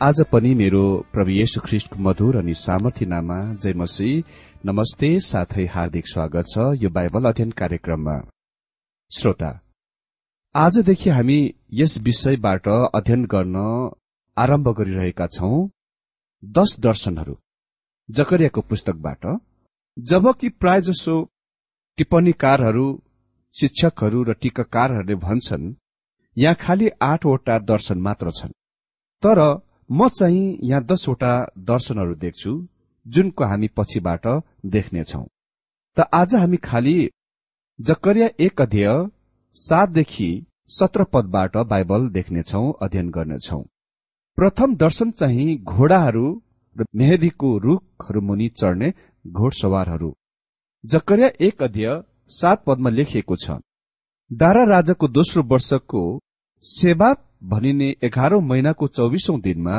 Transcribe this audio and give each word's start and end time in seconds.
आज 0.00 0.20
पनि 0.32 0.52
मेरो 0.54 0.82
प्रभु 1.12 1.30
येशु 1.30 1.60
ख्रिष्टको 1.60 2.02
मधुर 2.02 2.36
अनि 2.36 2.54
सामर्थ्य 2.54 3.06
नाममा 3.06 3.36
जय 3.54 3.72
मसी 3.72 4.08
नमस्ते 4.66 5.08
साथै 5.20 5.64
हार्दिक 5.66 6.06
स्वागत 6.06 6.46
छ 6.48 6.64
यो 6.82 6.88
बाइबल 6.90 7.24
अध्ययन 7.24 7.50
कार्यक्रममा। 7.50 8.16
श्रोता 9.10 9.50
आजदेखि 10.54 11.10
हामी 11.10 11.38
यस 11.72 11.96
विषयबाट 11.98 12.68
अध्ययन 12.68 13.24
गर्न 13.24 13.56
आरम्भ 14.36 14.68
गरिरहेका 14.78 15.26
छौं 15.28 15.68
दश 16.42 16.76
दर्शनहरू। 16.80 17.36
जकरियाको 18.08 18.60
पुस्तकबाट 18.60 19.26
जबकि 19.96 20.48
प्रायजसो 20.60 21.16
टिप्पणीकारहरू 21.98 22.86
शिक्षकहरू 23.54 24.22
र 24.22 24.32
टीकाकारहरूले 24.42 25.14
भन्छन् 25.26 25.74
यहाँ 26.36 26.54
खालि 26.60 26.88
आठवटा 27.02 27.58
दर्शन 27.70 28.00
मात्र 28.00 28.30
छन्। 28.30 28.58
तर 29.22 29.40
म 29.90 30.08
चाहिँ 30.08 30.58
यहाँ 30.62 30.84
दसवटा 30.84 31.32
दर्शनहरू 31.60 32.14
देख्छु 32.14 32.52
जुनको 33.06 33.44
हामी 33.44 33.68
पछिबाट 33.76 34.26
देख्नेछौ। 34.66 35.22
त 35.96 36.06
आज 36.12 36.34
हामी 36.34 36.56
खालि 36.64 36.96
जकरिया 37.78 38.28
एक 38.40 38.60
अध्यय 38.60 38.88
सातदेखि 39.54 40.30
सत्र 40.70 41.04
पदबाट 41.04 41.56
बाइबल 41.66 42.08
देख्नेछौ 42.08 42.70
अध्ययन 42.82 43.10
गर्नेछौ। 43.10 43.60
प्रथम 44.38 44.74
दर्शन 44.76 45.10
चाहिँ 45.10 45.56
घोडाहरू 45.58 46.26
र 46.76 46.84
मेहदीको 46.96 47.56
रूखहरू 47.58 48.20
मुनि 48.20 48.48
चढ्ने 48.60 48.92
घोडसवारहरू। 49.24 50.10
जकरिया 50.84 51.28
एक 51.40 51.62
अध्यय 51.62 52.02
सात 52.30 52.64
पदमा 52.66 52.90
लेखिएको 52.90 53.36
छ 53.36 53.60
दारा 54.30 54.64
राजाको 54.64 55.08
दोस्रो 55.08 55.42
वर्षको 55.42 56.02
सेवात 56.64 57.24
भनिने 57.44 57.88
एघारौं 58.02 58.40
महिनाको 58.40 58.86
चौबिसौं 58.88 59.40
दिनमा 59.40 59.76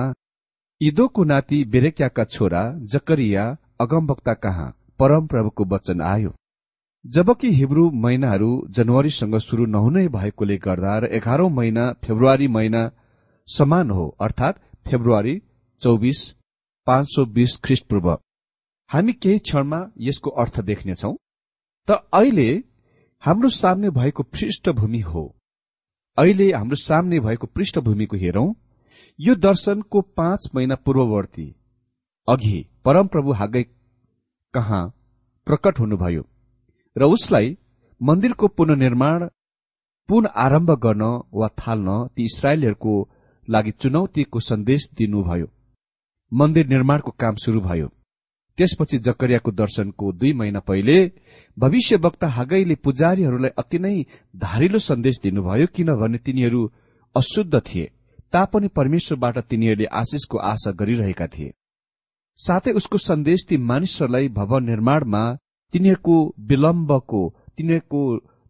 इदोको 0.81 1.23
नाति 1.23 1.63
बेरेक्याका 1.73 2.23
छोरा 2.25 2.63
जकरिया 2.94 3.45
अगमवक्ता 3.81 4.33
कहाँ 4.33 4.73
परमप्रभुको 5.00 5.65
वचन 5.65 6.01
आयो। 6.03 6.33
जबकि 7.06 7.50
हिब्रू 7.51 7.89
महिनाहरू 8.03 8.50
जनवरीसँग 8.69 9.38
शुरू 9.39 9.65
नहुनै 9.65 10.07
भएकोले 10.09 10.57
गर्दा 10.57 10.97
र 11.00 11.06
एघारौं 11.17 11.50
महिना 11.50 11.91
फेब्रुअरी 12.03 12.47
महिना 12.47 12.81
समान 13.47 13.89
हो 13.91 14.07
अर्थात 14.21 14.59
फेब्रुअरी 14.88 15.35
चौबिस 15.81 16.21
पाँच 16.88 17.07
सौ 17.15 17.25
बीस 17.35 17.59
ख्रिस्टपूर्व। 17.63 18.12
हामी 18.89 19.13
केही 19.15 19.39
क्षणमा 19.39 19.79
यसको 20.00 20.29
अर्थ 20.44 20.59
देख्नेछौ 20.62 21.13
त 21.88 22.00
अहिले 22.13 22.50
हाम्रो 23.23 23.50
सामने 23.51 23.89
भएको 23.89 24.23
पृष्ठभूमि 24.25 25.00
हो। 25.01 25.23
अहिले 26.17 26.51
हाम्रो 26.51 26.75
सामने 26.75 27.19
भएको 27.19 27.47
पृष्ठभूमिको 27.47 28.17
हेरौं 28.17 28.47
यो 29.19 29.35
दर्शनको 29.38 30.01
पाँच 30.17 30.50
महिना 30.56 30.75
पूर्ववर्ती 30.75 31.47
अघि 32.27 32.57
परमप्रभु 32.85 33.33
हागै 33.33 33.63
कहाँ 34.53 34.83
प्रकट 35.47 35.79
हुनुभयो 35.79 36.23
र 36.95 37.03
उसलाई 37.07 37.57
मन्दिरको 38.01 38.47
पुननिर्माण 38.47 39.27
पुन 40.09 40.25
आरम्भ 40.35 40.71
गर्न 40.79 41.03
वा 41.33 41.47
थाल्न 41.59 41.97
ती 42.15 42.23
इसरायलीहरूको 42.23 42.94
लागि 43.47 43.71
चुनौतीको 43.71 44.39
सन्देश 44.39 44.89
दिनुभयो। 44.97 45.47
मन्दिर 46.31 46.67
निर्माणको 46.67 47.12
काम 47.19 47.35
शुरू 47.35 47.62
भयो। 47.62 47.88
त्यसपछि 48.57 48.98
जकरियाको 48.98 49.52
दर्शनको 49.52 50.12
दुई 50.12 50.34
महिना 50.34 50.60
पहिले 50.60 51.12
भविष्य 51.57 51.96
वक्ता 51.96 52.28
हागैले 52.28 52.75
पुजारीहरूलाई 52.75 53.52
अति 53.57 53.80
नै 53.80 53.96
धारिलो 54.36 54.80
सन्देश 54.80 55.19
दिनुभयो 55.24 55.68
किनभने 55.75 56.18
तिनीहरू 56.18 56.62
अशुद्ध 57.16 57.60
थिए। 57.60 57.92
तापनि 58.34 58.68
परमेश्वरबाट 58.68 59.38
तिनीहरूले 59.40 59.86
आशिषको 59.94 60.38
आशा 60.38 60.72
गरिरहेका 60.72 61.28
थिए। 61.28 61.54
साथै 62.40 62.72
उसको 62.72 62.98
सन्देश 62.98 63.46
ती 63.50 63.57
मानिसहरूलाई 63.57 64.28
भवन 64.30 64.63
निर्माणमा 64.63 65.24
तिनीहरूको 65.74 66.16
विलम्बको 66.40 67.22
तिनीहरूको 67.58 68.01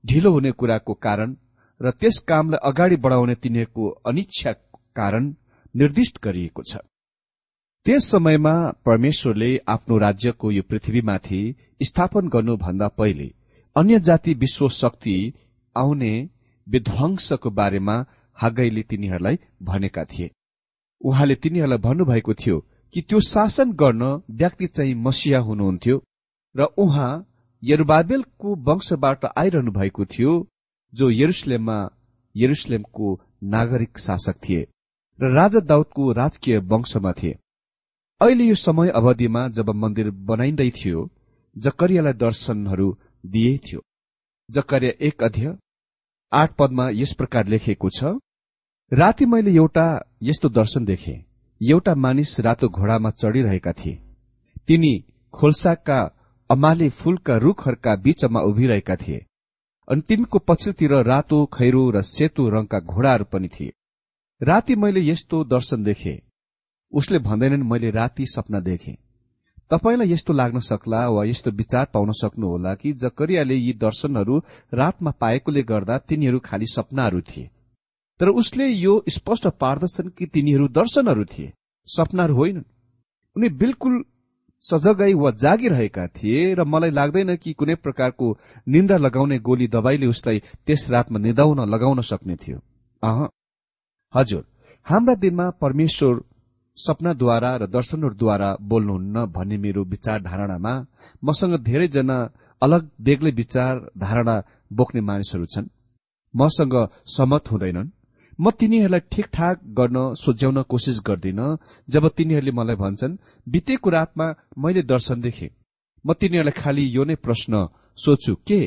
ढिलो 0.03 0.31
हुने 0.31 0.51
कुराको 0.51 0.93
कारण 0.93 1.35
र 1.81 1.91
त्यस 1.91 2.17
कामलाई 2.19 2.59
अगाडि 2.63 2.95
बढाउने 2.95 3.35
तिनीहरूको 3.35 3.89
अनिच्छा 4.05 4.51
कारण 4.95 5.33
निर्दिष्ट 5.75 6.23
गरिएको 6.23 6.61
छ। 6.71 6.77
त्यस 7.85 8.05
समयमा 8.11 8.51
परमेश्वरले 8.85 9.57
आफ्नो 9.67 9.97
राज्यको 9.97 10.51
यो 10.51 10.61
पृथ्वीमाथि 10.69 11.55
स्थापन 11.83 12.27
गर्नुभन्दा 12.27 12.87
पहिले 12.87 13.27
अन्य 13.75 13.99
जाति 13.99 14.33
विश्व 14.33 14.69
शक्ति 14.69 15.33
आउने 15.75 16.29
विध्वंसको 16.67 17.51
बारेमा 17.51 18.05
हागैले 18.33 18.83
तिनीहरूलाई 18.83 19.39
भनेका 19.61 20.05
थिए। 20.05 20.31
उहाँले 21.01 21.35
तिनीहरूलाई 21.35 21.77
भन्नुभएको 21.77 22.33
थियो 22.33 22.59
कि 22.93 23.01
त्यो 23.01 23.19
शासन 23.19 23.71
गर्न 23.73 24.03
व्यक्ति 24.31 24.67
चाहिँ 24.67 24.95
मसिया 24.95 25.39
हुनुहुन्थ्यो 25.39 26.01
र 26.55 26.63
उहाँ 26.77 27.13
यरुबाबेलको 27.63 28.55
वंशबाट 28.55 29.25
आइरहनु 29.37 29.71
भएको 29.71 30.05
थियो 30.05 30.35
जो 30.93 31.09
यरुसलेममा 31.11 31.79
यरुसलेमको 32.35 33.21
नागरिक 33.43 33.97
शासक 33.97 34.43
थिए 34.49 34.67
र 35.19 35.33
राजा 35.33 35.59
दाउदको 35.59 36.11
राजकीय 36.11 36.57
वंशमा 36.57 37.13
थिए। 37.13 37.37
अहिले 38.21 38.43
यो 38.43 38.55
समय 38.55 38.89
अवधिमा 38.89 39.47
जब 39.47 39.69
मन्दिर 39.75 40.09
बनाइँदै 40.27 40.69
थियो 40.71 40.99
जकरियालाई 41.55 42.13
दर्शनहरू 42.13 42.87
दिए 43.25 43.57
थियो। 43.57 43.81
जकरिया 44.49 44.91
एक 45.07 45.23
अध्यय 45.23 45.57
आठ 46.31 46.55
पदमा 46.55 46.89
यस 46.89 47.13
प्रकार 47.13 47.47
लेखिएको 47.47 47.89
छ 47.89 48.13
राति 48.91 49.25
मैले 49.25 49.51
एउटा 49.51 49.87
यस्तो 50.23 50.49
दर्शन 50.49 50.85
देखे। 50.85 51.13
एउटा 51.61 51.95
मानिस 51.95 52.39
रातो 52.39 52.69
घोडामा 52.69 53.09
चढिरहेका 53.11 53.73
थिए। 53.73 53.99
तिनी 54.67 54.93
खोल्साका 55.33 55.99
अमाले 56.49 56.89
फूलका 56.89 57.37
रूखहरूका 57.37 57.95
बीचमा 57.95 58.39
उभिरहेका 58.39 58.95
थिए। 58.95 59.25
अनि 59.87 60.01
तिनको 60.01 60.39
पछिल्लोतिर 60.39 60.93
रातो 61.03 61.45
खैरो 61.53 61.89
र 61.91 62.01
सेतो 62.01 62.49
रंगका 62.49 62.79
घोडाहरू 62.79 63.25
पनि 63.25 63.47
थिए। 63.47 63.73
राति 64.41 64.75
मैले 64.75 65.01
यस्तो 65.01 65.43
दर्शन 65.43 65.83
देखे। 65.83 66.15
उसले 66.93 67.19
भन्दैनन् 67.19 67.63
मैले 67.63 67.89
राति 67.91 68.25
सपना 68.25 68.59
देखे। 68.59 68.97
तपाईँलाई 69.71 70.11
यस्तो 70.11 70.33
लाग्न 70.33 70.59
सक्ला 70.59 71.07
वा 71.09 71.23
यस्तो 71.25 71.51
विचार 71.51 71.85
पाउन 71.93 72.11
सक्नुहोला 72.11 72.75
कि 72.75 72.93
जकरियाले 72.93 73.55
यी 73.55 73.73
दर्शनहरू 73.73 74.41
रातमा 74.73 75.11
पाएकोले 75.11 75.63
गर्दा 75.63 75.97
तिनीहरू 75.97 76.39
खालि 76.39 76.65
सपनाहरू 76.65 77.21
थिए। 77.21 77.49
तर 78.19 78.29
उसले 78.29 78.67
यो 78.67 79.03
स्पष्ट 79.09 79.47
पार्दछन् 79.47 80.09
कि 80.09 80.25
तिनीहरू 80.25 80.67
दर्शनहरू 80.67 81.25
थिए। 81.25 81.53
सपनाहरू 81.87 82.35
होइनन्। 82.35 82.63
उनी 83.35 83.49
बिल्कुल 83.49 84.03
सजगै 84.63 85.13
वा 85.13 85.31
जागिरहेका 85.31 86.07
थिए 86.07 86.53
र 86.53 86.63
मलाई 86.63 86.91
लाग्दैन 86.91 87.35
कि 87.35 87.53
कुनै 87.53 87.75
प्रकारको 87.75 88.37
निन्द्रा 88.67 88.97
लगाउने 88.97 89.39
गोली 89.39 89.67
दबाईले 89.67 90.07
उसलाई 90.07 90.39
त्यस 90.65 90.89
रातमा 90.89 91.19
निदाउन 91.19 91.59
लगाउन 91.69 92.01
सक्ने 92.01 92.35
थियो। 92.35 92.59
अह 93.03 93.27
हजुर 94.13 94.45
हाम्रा 94.83 95.15
दिनमा 95.15 95.49
परमेश्वर 95.49 96.21
सपनाद्वारा 96.77 97.51
र 97.55 97.65
दर्शनहरूद्वारा 97.67 98.49
बोल्नुहुन्न 98.61 99.25
भन्ने 99.25 99.57
मेरो 99.57 99.83
विचार 99.83 100.21
धारणामा 100.21 100.73
मसँग 101.23 101.53
धेरैजना 101.63 102.17
अलग 102.61 102.89
बेग्लै 103.01 103.31
विचार 103.31 103.73
धारणा 103.97 104.35
बोक्ने 104.73 105.01
मानिसहरू 105.01 105.45
छन्। 105.45 105.67
मसँग 106.33 106.75
सहमत 107.07 107.51
हुँदैनन्। 107.51 107.93
म 108.39 108.51
तिनीहरूलाई 108.51 109.07
ठिकठाक 109.11 109.57
गर्न 109.79 109.97
सोझ्याउन 110.15 110.61
कोसिस 110.63 110.97
गर्दिन 111.07 111.41
जब 111.89 112.03
तिनीहरूले 112.17 112.51
मलाई 112.51 112.75
भन्छन् 112.75 113.19
बितेको 113.47 113.89
रातमा 113.89 114.27
मैले 114.57 114.81
दर्शन 114.83 115.21
देखे। 115.21 115.47
म 116.05 116.13
तिनीहरूलाई 116.13 116.55
खालि 116.61 116.83
यो 116.97 117.03
नै 117.03 117.15
प्रश्न 117.15 117.53
सोध्छु 117.97 118.33
के 118.47 118.59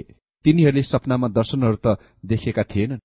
तिनीहरूले 0.44 0.82
सपनामा 0.82 1.28
दर्शनहरू 1.28 1.76
त 1.84 1.86
देखेका 2.24 2.64
थिएनन्? 2.72 3.04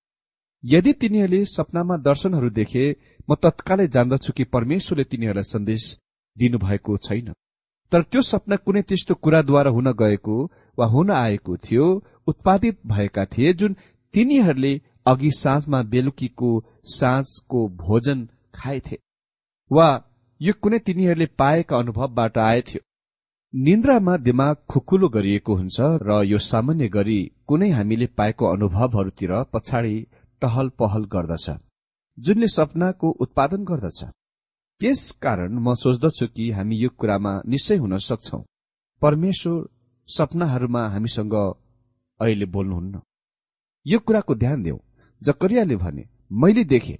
यदि 0.63 0.91
तिनीहरूले 0.93 1.45
सपनामा 1.45 1.95
दर्शनहरू 1.98 2.50
देखे 2.50 2.83
म 3.27 3.36
तत्कालै 3.44 3.88
जान्दछु 3.96 4.34
कि 4.38 4.44
परमेश्वरले 4.56 5.03
तिनीहरूलाई 5.03 5.44
सन्देश 5.46 5.84
दिनुभएको 6.38 6.98
छैन। 7.00 7.34
तर 7.92 8.01
त्यो 8.03 8.22
सपना 8.24 8.56
कुनै 8.58 8.82
त्यस्तो 8.82 9.13
कुराद्वारा 9.15 9.72
हुन 9.72 9.92
गएको 9.94 10.38
वा 10.77 10.86
हुन 10.86 11.12
आएको 11.13 11.58
थियो 11.65 11.86
उत्पादित 12.27 12.80
भएका 12.88 13.25
थिए 13.34 13.53
जुन 13.53 13.75
तिनीहरूले 14.13 14.74
अघि 15.08 15.32
साँझमा 15.34 15.82
बेलुकीको 15.92 16.50
साँझको 16.92 17.68
भोजन 17.77 18.27
खाएथे 18.56 18.98
वा 19.72 19.89
यो 20.42 20.53
कुनै 20.62 20.80
तिनीहरूले 20.80 21.25
पाएका 21.39 21.77
अनुभवबाट 21.77 22.38
आएथ्यो। 22.39 22.82
निन्द्रामा 23.53 24.15
दिमाग 24.18 24.56
खुकुलो 24.70 25.08
गरिएको 25.10 25.56
हुन्छ 25.56 25.77
र 26.03 26.24
यो 26.25 26.38
सामान्य 26.44 26.88
गरी 26.89 27.20
कुनै 27.48 27.70
हामीले 27.72 28.08
पाएको 28.18 28.46
अनुभवहरूतिर 28.48 29.34
पछाडि 29.53 29.96
टहल 30.42 30.70
पहल 30.80 31.03
गर्दछ। 31.13 31.48
जुनले 32.17 32.48
सपनाको 32.48 33.10
उत्पादन 33.10 33.63
गर्दछ। 33.63 34.03
त्यस 34.82 35.12
कारण 35.12 35.53
म 35.60 35.74
सोच्दछु 35.74 36.27
कि 36.27 36.51
हामी 36.51 36.75
यो 36.75 36.89
कुरामा 36.89 37.41
निश्चय 37.48 37.77
हुन 37.77 37.98
सक्छौ। 37.98 38.39
परमेश्वर 39.01 39.67
सपनाहरूमा 40.08 40.88
हामीसँग 40.88 41.34
अहिले 41.34 42.46
बोल्नुहुन्न। 42.46 43.01
यो 43.88 44.00
कुराको 44.00 44.36
ध्यान 44.36 44.63
देऊ। 44.63 44.77
जकरियाले 45.22 45.75
भने 45.75 46.03
मैले 46.32 46.63
देखे। 46.63 47.00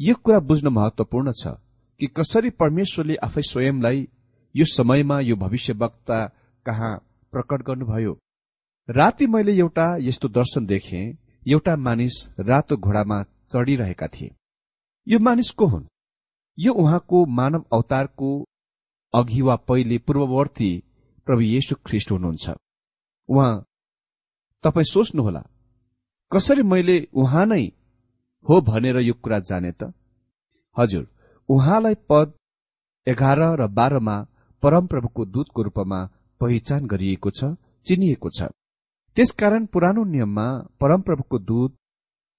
यो 0.00 0.14
कुरा 0.14 0.38
बुझ्न 0.40 0.68
महत्वपूर्ण 0.68 1.32
छ 1.32 1.46
कि 2.00 2.06
कसरी 2.06 2.50
परमेश्वरले 2.50 3.16
आफै 3.16 3.42
स्वयंलाई 3.42 4.08
यो 4.54 4.64
समयमा 4.64 5.20
यो 5.20 5.36
भविष्यवक्ता 5.36 6.26
कहाँ 6.66 6.94
प्रकट 7.32 7.62
गर्नुभयो। 7.62 8.18
राति 8.88 9.26
मैले 9.26 9.52
एउटा 9.58 9.96
यस्तो 10.00 10.28
दर्शन 10.28 10.66
देखे। 10.66 11.02
एउटा 11.48 11.76
मानिस 11.76 12.16
रातो 12.40 12.76
घोडामा 12.76 13.22
चढिरहेका 13.22 14.06
थिए। 14.06 14.30
यो 15.06 15.18
मानिस 15.18 15.50
को 15.50 15.66
हुन्। 15.66 15.84
यो 16.58 16.72
उहाँको 16.72 17.24
मानव 17.26 17.64
अवतारको 17.72 18.28
अघि 19.14 19.40
वा 19.42 19.56
पहिले 19.68 19.98
पूर्ववर्ती 19.98 20.70
प्रभु 21.26 21.42
येशु 21.42 21.74
ख्रिष्ट 21.86 22.10
हुनुहुन्छ। 22.10 22.50
उहाँ 23.28 23.64
तपाईँ 24.64 24.84
सोच्नुहोला 24.84 25.42
कसरी 26.32 26.62
मैले 26.62 26.96
उहाँ 27.14 27.44
नै 27.46 27.64
हो 28.46 28.60
भनेर 28.60 28.98
यो 29.00 29.14
कुरा 29.14 29.38
जाने 29.40 29.72
त? 29.72 29.92
हजुर 30.76 31.04
उहाँलाई 31.48 31.94
पद 32.08 32.32
एघार 33.06 33.38
र 33.60 33.66
बाह्रमा 33.68 34.16
परमप्रभुको 34.62 35.24
दूतको 35.24 35.62
रूपमा 35.62 36.00
पहिचान 36.40 36.86
गरिएको 36.86 37.30
छ 37.30 37.44
चिनिएको 37.86 38.30
छ। 38.30 38.48
त्यसकारण 39.16 39.66
पुरानो 39.66 40.04
नियममा 40.04 40.46
परमप्रभुको 40.80 41.38
दूत 41.38 41.76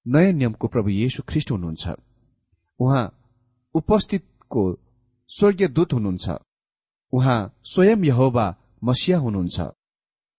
नयाँ 0.05 0.33
नियमको 0.33 0.67
प्रभु 0.67 0.89
येशु 0.89 1.23
ख्रिष्ट 1.29 1.51
हुनुहुन्छ। 1.51 1.85
उहाँ 2.79 3.05
उपस्थितको 3.75 4.63
स्वर्गीय 5.29 5.67
दूत 5.67 5.93
हुनुहुन्छ। 5.93 6.29
उहाँ 7.13 7.39
स्वयं 7.63 8.03
यहोवा 8.05 8.55
मसिया 8.83 9.17
हुनुहुन्छ। 9.17 9.59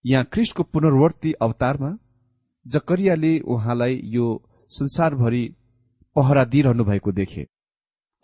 यहाँ 0.04 0.24
ख्रिष्टको 0.32 0.62
पुनर्वर्ती 0.62 1.32
अवतारमा 1.42 1.96
जकरियाले 2.66 3.38
उहाँलाई 3.40 4.00
यो 4.14 4.26
संसारभरि 4.70 5.44
पहरा 6.16 6.44
दिइरहनु 6.44 6.84
भएको 6.84 7.12
देखे। 7.12 7.46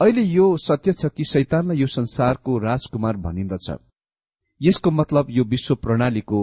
अहिले 0.01 0.23
यो 0.23 0.57
सत्य 0.57 0.93
छ 0.93 1.07
कि 1.07 1.25
शैतानलाई 1.25 1.77
यो 1.77 1.87
संसारको 1.87 2.59
राजकुमार 2.59 3.17
भनिन्दछ। 3.17 3.71
यसको 4.61 4.91
मतलब 4.91 5.27
यो 5.31 5.45
विश्व 5.45 5.75
प्रणालीको 5.75 6.41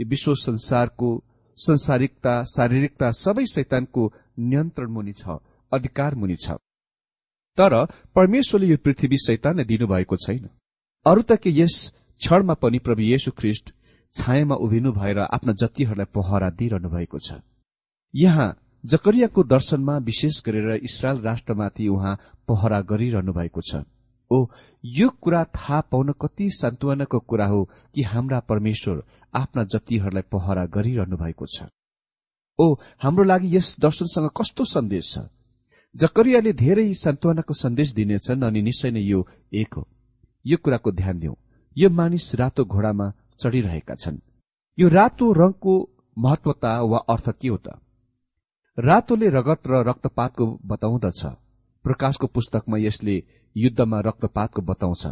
यो 0.00 0.06
विश्व 0.08 0.34
संसारको 0.34 1.10
संसारिकता 1.58 2.42
शारीरिकता 2.46 3.10
सबै 3.12 3.44
शैतानको 3.46 4.12
नियन्त्रण 4.38 4.90
मुनि 4.90 5.12
छ 5.12 5.38
अधिकार 5.72 6.14
मुनि 6.14 6.36
छ। 6.36 6.56
तर 7.58 7.74
परमेश्वरले 8.14 8.66
यो 8.66 8.76
पृथ्वी 8.84 9.16
शैतानलाई 9.26 9.64
दिनुभएको 9.64 10.16
छैन। 10.16 10.48
अरू 11.06 11.22
त 11.22 11.36
के 11.42 11.50
यस 11.50 11.76
क्षणमा 12.20 12.54
पनि 12.54 12.78
प्रभु 12.78 13.02
येशु 13.02 13.30
ख्रिष्ट 13.38 13.72
छायामा 14.14 14.54
उभिनु 14.64 14.92
भएर 14.92 15.18
आफ्ना 15.20 15.52
जतिहरूलाई 15.60 16.12
पहरा 16.14 16.50
दिइरहनु 16.50 16.88
भएको 16.90 17.18
छ। 17.18 17.40
यहाँ 18.14 18.48
जकरियाको 18.84 19.42
दर्शनमा 19.44 19.96
विशेष 20.04 20.42
गरेर 20.46 20.70
इसरायल 20.82 21.18
राष्ट्रमाथि 21.22 21.88
उहाँ 21.88 22.18
पहरा 22.48 22.80
गरिरहनु 22.90 23.32
भएको 23.32 23.60
छ। 23.60 23.82
ओ 24.30 24.46
यो 24.84 25.08
कुरा 25.20 25.42
थाहा 25.56 25.80
पाउन 25.90 26.12
कति 26.20 26.48
सान्त्वनाको 26.52 27.18
कुरा 27.20 27.46
हो 27.46 27.64
कि 27.94 28.02
हाम्रा 28.02 28.40
परमेश्वर 28.40 29.02
आफ्ना 29.34 29.64
जतिहरूलाई 29.74 30.22
पहरा 30.32 30.64
गरिरहनु 30.76 31.16
भएको 31.16 31.46
छ। 31.46 31.68
ओ 32.58 32.74
हाम्रो 33.02 33.24
लागि 33.24 33.56
यस 33.56 33.76
दर्शनसँग 33.80 34.30
कस्तो 34.36 34.64
सन्देश 34.66 35.12
छ? 35.12 35.18
जकरियाले 35.94 36.52
धेरै 36.52 36.92
सान्त्वनाको 36.94 37.54
सन्देश 37.54 37.92
दिनेछन् 37.92 38.44
अनि 38.44 38.62
निश्चय 38.62 38.90
नै 38.90 39.00
यो 39.00 39.26
एक 39.52 39.74
हो। 39.74 39.88
यो 40.46 40.56
कुराको 40.56 40.92
ध्यान 40.92 41.18
दिउ। 41.18 41.34
यो 41.76 41.90
मानिस 41.90 42.34
रातो 42.34 42.64
घोडामा 42.64 43.12
चढिरहेका 43.40 43.94
छन्। 43.94 44.18
यो 44.78 44.88
रातो 44.88 45.32
रंगको 45.32 45.74
महत्वता 46.18 46.80
वा 46.82 46.98
अर्थ 46.98 47.28
के 47.30 47.48
हो 47.48 47.56
त? 47.56 47.68
रातोले 48.78 49.28
रगत 49.28 49.66
र 49.66 49.82
रक्तपातको 49.88 50.46
बताउँदछ। 50.64 51.22
प्रकाशको 51.84 52.26
पुस्तकमा 52.26 52.78
यसले 52.78 53.16
युद्धमा 53.56 54.00
रक्तपातको 54.00 54.62
बताउँछ। 54.62 55.06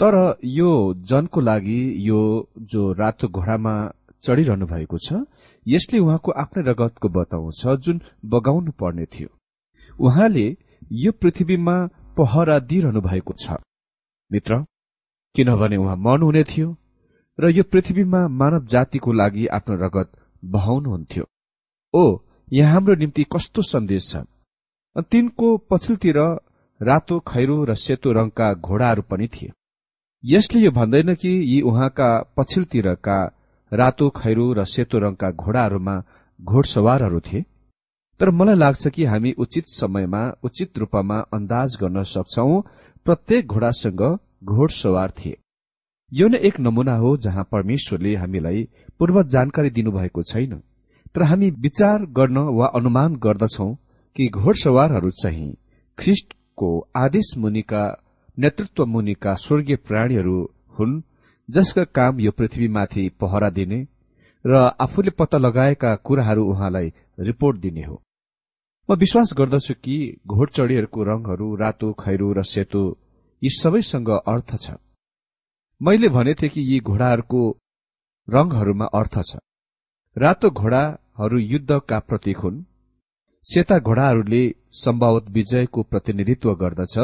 तर 0.00 0.38
यो 0.44 0.94
जनको 1.04 1.40
लागि 1.40 1.80
यो 2.08 2.20
जो 2.60 2.92
रातो 2.92 3.28
घोडामा 3.28 3.74
चढिरहनु 4.24 4.66
भएको 4.66 4.98
छ 4.98 5.12
यसले 5.66 5.98
उहाँको 5.98 6.32
आफ्नै 6.32 6.62
रगतको 6.62 7.08
बताउँछ 7.08 7.66
जुन 7.84 8.00
बगाउनु 8.24 8.72
पर्ने 8.72 9.04
थियो। 9.04 9.35
उहाँले 9.98 10.46
यो 10.92 11.12
पृथ्वीमा 11.12 11.76
पहरा 12.16 12.58
दिइरहनु 12.58 13.00
भएको 13.00 13.32
छ। 13.32 13.56
मित्र 14.30 14.64
किनभने 15.34 15.76
उहाँ 15.76 15.96
मर्नुहुने 15.96 16.42
थियो 16.44 16.76
र 17.38 17.50
यो 17.50 17.62
पृथ्वीमा 17.62 18.26
मानव 18.28 18.66
जातिको 18.66 19.12
लागि 19.12 19.46
आफ्नो 19.56 19.74
रगत 19.76 20.12
बहाउनुहुन्थ्यो। 20.42 21.24
ओ 21.94 22.18
यहाँ 22.52 22.72
हाम्रो 22.72 22.94
निम्ति 22.94 23.24
कस्तो 23.32 23.62
सन्देश 23.62 24.10
छ? 24.10 24.24
तिनको 25.10 25.56
पछिल्तिर 25.70 26.18
रातो 26.80 27.18
खैरो 27.28 27.64
र 27.64 27.74
सेतो 27.74 28.12
रंगका 28.12 28.52
घोडाहरू 28.54 29.02
पनि 29.02 29.28
थिए। 29.28 29.52
यसले 30.24 30.60
यो 30.60 30.70
भन्दैन 30.70 31.14
कि 31.14 31.28
यी 31.28 31.60
उहाँका 31.60 32.08
पछिल्तिरका 32.36 33.18
रातो 33.72 34.08
खैरो 34.16 34.52
र 34.52 34.64
सेतो 34.64 34.98
रंगका 34.98 35.30
घोडाहरूमा 35.30 35.96
घोडसवारहरू 36.40 37.20
थिए। 37.20 37.44
तर 38.20 38.30
मलाई 38.30 38.54
लाग्छ 38.54 38.88
कि 38.88 39.04
हामी 39.04 39.32
उचित 39.38 39.64
समयमा 39.68 40.20
उचित 40.44 40.78
रूपमा 40.78 41.18
अन्दाज 41.34 41.76
गर्न 41.80 42.02
सक्छौ। 42.02 42.60
प्रत्येक 43.06 43.46
घोडासँग 43.46 44.02
घोडसवार 44.44 45.10
थिए। 45.10 45.36
यो 46.12 46.28
नै 46.28 46.38
एक 46.38 46.60
नमूना 46.60 46.94
हो 46.96 47.16
जहाँ 47.16 47.44
परमेश्वरले 47.52 48.14
हामीलाई 48.16 48.68
पूर्व 48.98 49.22
जानकारी 49.22 49.70
दिनुभएको 49.70 50.22
छैन। 50.22 50.62
तर 51.14 51.22
हामी 51.22 51.50
विचार 51.50 52.04
गर्न 52.12 52.38
वा 52.58 52.66
अनुमान 52.66 53.16
गर्दछौ 53.16 53.68
कि 54.16 54.28
घोडसवारहरू 54.28 55.10
चाहिँ 55.10 55.52
ख्रिष्टको 55.98 56.70
आदेश 56.96 57.32
मुनिका 57.38 57.84
नेतृत्व 58.38 58.84
मुनिका 58.86 59.34
स्वर्गीय 59.34 59.76
प्राणीहरू 59.76 60.38
हुन् 60.78 61.00
जसका 61.48 61.84
काम 61.84 62.20
यो 62.20 62.30
पृथ्वीमाथि 62.30 63.08
पहरा 63.20 63.50
दिने 63.50 63.86
र 64.44 64.56
आफूले 64.80 65.10
पत्ता 65.10 65.38
लगाएका 65.38 65.94
कुराहरू 65.96 66.44
उहाँलाई 66.44 66.92
रिपोर्ट 67.20 67.58
दिने 67.58 67.84
हो। 67.84 68.02
म 68.88 68.94
विश्वास 68.94 69.34
गर्दछु 69.38 69.74
कि 69.74 69.96
घोडचडीहरूको 70.26 71.02
रंगहरू 71.02 71.54
रातो 71.56 71.92
खैरो 71.92 72.32
र 72.32 72.42
सेतो 72.42 72.82
यी 73.42 73.50
सबैसँग 73.50 74.08
अर्थ 74.08 74.56
छ। 74.56 74.70
मैले 75.82 76.08
भनेथे 76.08 76.48
कि 76.48 76.60
यी 76.60 76.78
घोडाहरूको 76.80 77.40
रंगहरूमा 78.28 78.84
अर्थ 78.84 79.18
छ। 79.30 79.36
रातो 80.16 80.50
घोडा 80.50 80.82
हरू 81.18 81.38
युद्धका 81.38 81.98
प्रतीक 81.98 82.38
हुन्। 82.38 82.62
सेता 83.44 83.78
घोडाहरूले 83.78 84.42
सम्भावत 84.72 85.24
विजयको 85.30 85.82
प्रतिनिधित्व 85.82 86.54
गर्दछ। 86.54 86.98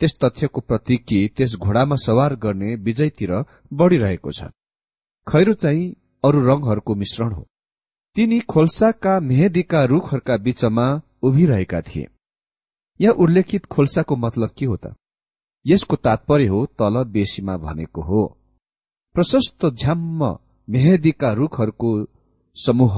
त्यस 0.00 0.14
तथ्यको 0.24 0.60
प्रतीक 0.60 1.04
कि 1.04 1.18
त्यस 1.36 1.56
घोडामा 1.56 1.96
सवार 1.96 2.34
गर्ने 2.36 2.74
विजयतिर 2.76 3.32
बढ़िरहेको 3.72 4.30
छ। 4.30 4.44
खैरो 5.26 5.52
चाहिँ 5.52 5.94
अरू 6.24 6.40
रंगहरूको 6.46 6.94
मिश्रण 6.94 7.32
हो। 7.32 7.46
तिनी 8.16 8.40
खोल्साका 8.40 9.20
मेहेदीका 9.20 9.84
रूखहरूका 9.84 10.36
बीचमा 10.36 10.86
उभिरहेका 11.24 11.80
थिए। 11.82 12.06
यहाँ 13.00 13.14
उल्लेखित 13.14 13.66
खोल्साको 13.66 14.16
मतलब 14.16 14.50
के 14.58 14.66
हो 14.66 14.76
त? 14.76 14.94
यसको 15.66 15.96
तात्पर्य 15.96 16.46
हो 16.46 16.64
तल 16.78 17.02
बेसीमा 17.04 17.56
भनेको 17.56 18.02
हो। 18.02 18.22
प्रशस्त 19.14 19.66
झ्याम्म 19.66 20.36
मेहेदीका 20.68 21.32
रूखहरूको 21.32 21.90
समूह 22.56 22.96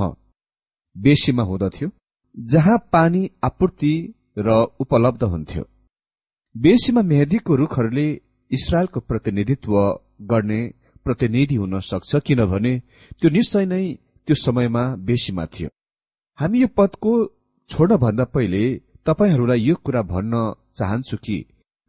बेसीमा 0.96 1.42
हुँदथ्यो 1.42 1.90
जहाँ 2.34 2.78
पानी 2.92 3.30
आपूर्ति 3.44 3.94
र 4.38 4.52
उपलब्ध 4.80 5.22
हुन्थ्यो। 5.24 5.64
बेसीमा 6.54 7.02
मेहदीको 7.02 7.54
रूखहरूले 7.54 8.08
इसरायलको 8.50 9.00
प्रतिनिधित्व 9.00 9.72
गर्ने 10.22 10.60
प्रतिनिधि 11.04 11.54
हुन 11.54 11.80
सक्छ 11.80 12.16
किनभने 12.16 12.72
त्यो 13.20 13.30
निश्चय 13.30 13.64
नै 13.66 13.84
त्यो 14.28 14.34
समयमा 14.34 14.84
बेसीमा 15.06 15.46
थियो। 15.46 15.68
हामी 16.38 16.60
यो 16.62 16.68
पदको 16.76 17.12
छोड्नभन्दा 17.70 18.24
पहिले 18.24 18.62
तपाईँहरूलाई 19.06 19.60
यो 19.60 19.74
कुरा 19.84 20.02
भन्न 20.02 20.42
चाहन्छु 20.74 21.16
कि 21.16 21.38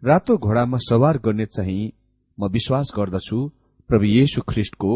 रातो 0.04 0.38
घोडामा 0.38 0.78
सवार 0.82 1.18
गर्ने 1.18 1.46
चाहिँ 1.48 1.92
म 2.38 2.48
विश्वास 2.48 2.92
गर्दछु 2.98 3.38
प्रभु 3.90 4.06
येशु 4.06 4.42
ख्रिष्टको 4.42 4.94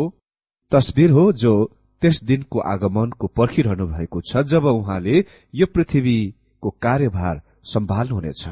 तस्विर 0.71 1.11
हो 1.11 1.31
जो 1.33 1.53
त्यस 2.01 2.23
दिनको 2.23 2.59
आगमनको 2.65 3.27
पर्खिरहनु 3.27 3.88
भएको 3.88 4.21
छ 4.21 4.43
जब 4.45 4.65
उहाँले 4.65 5.25
यो 5.53 5.65
पृथ्वीको 5.67 6.69
कार्यभार 6.81 7.41
सम्हाल्नुहुनेछ 7.63 8.47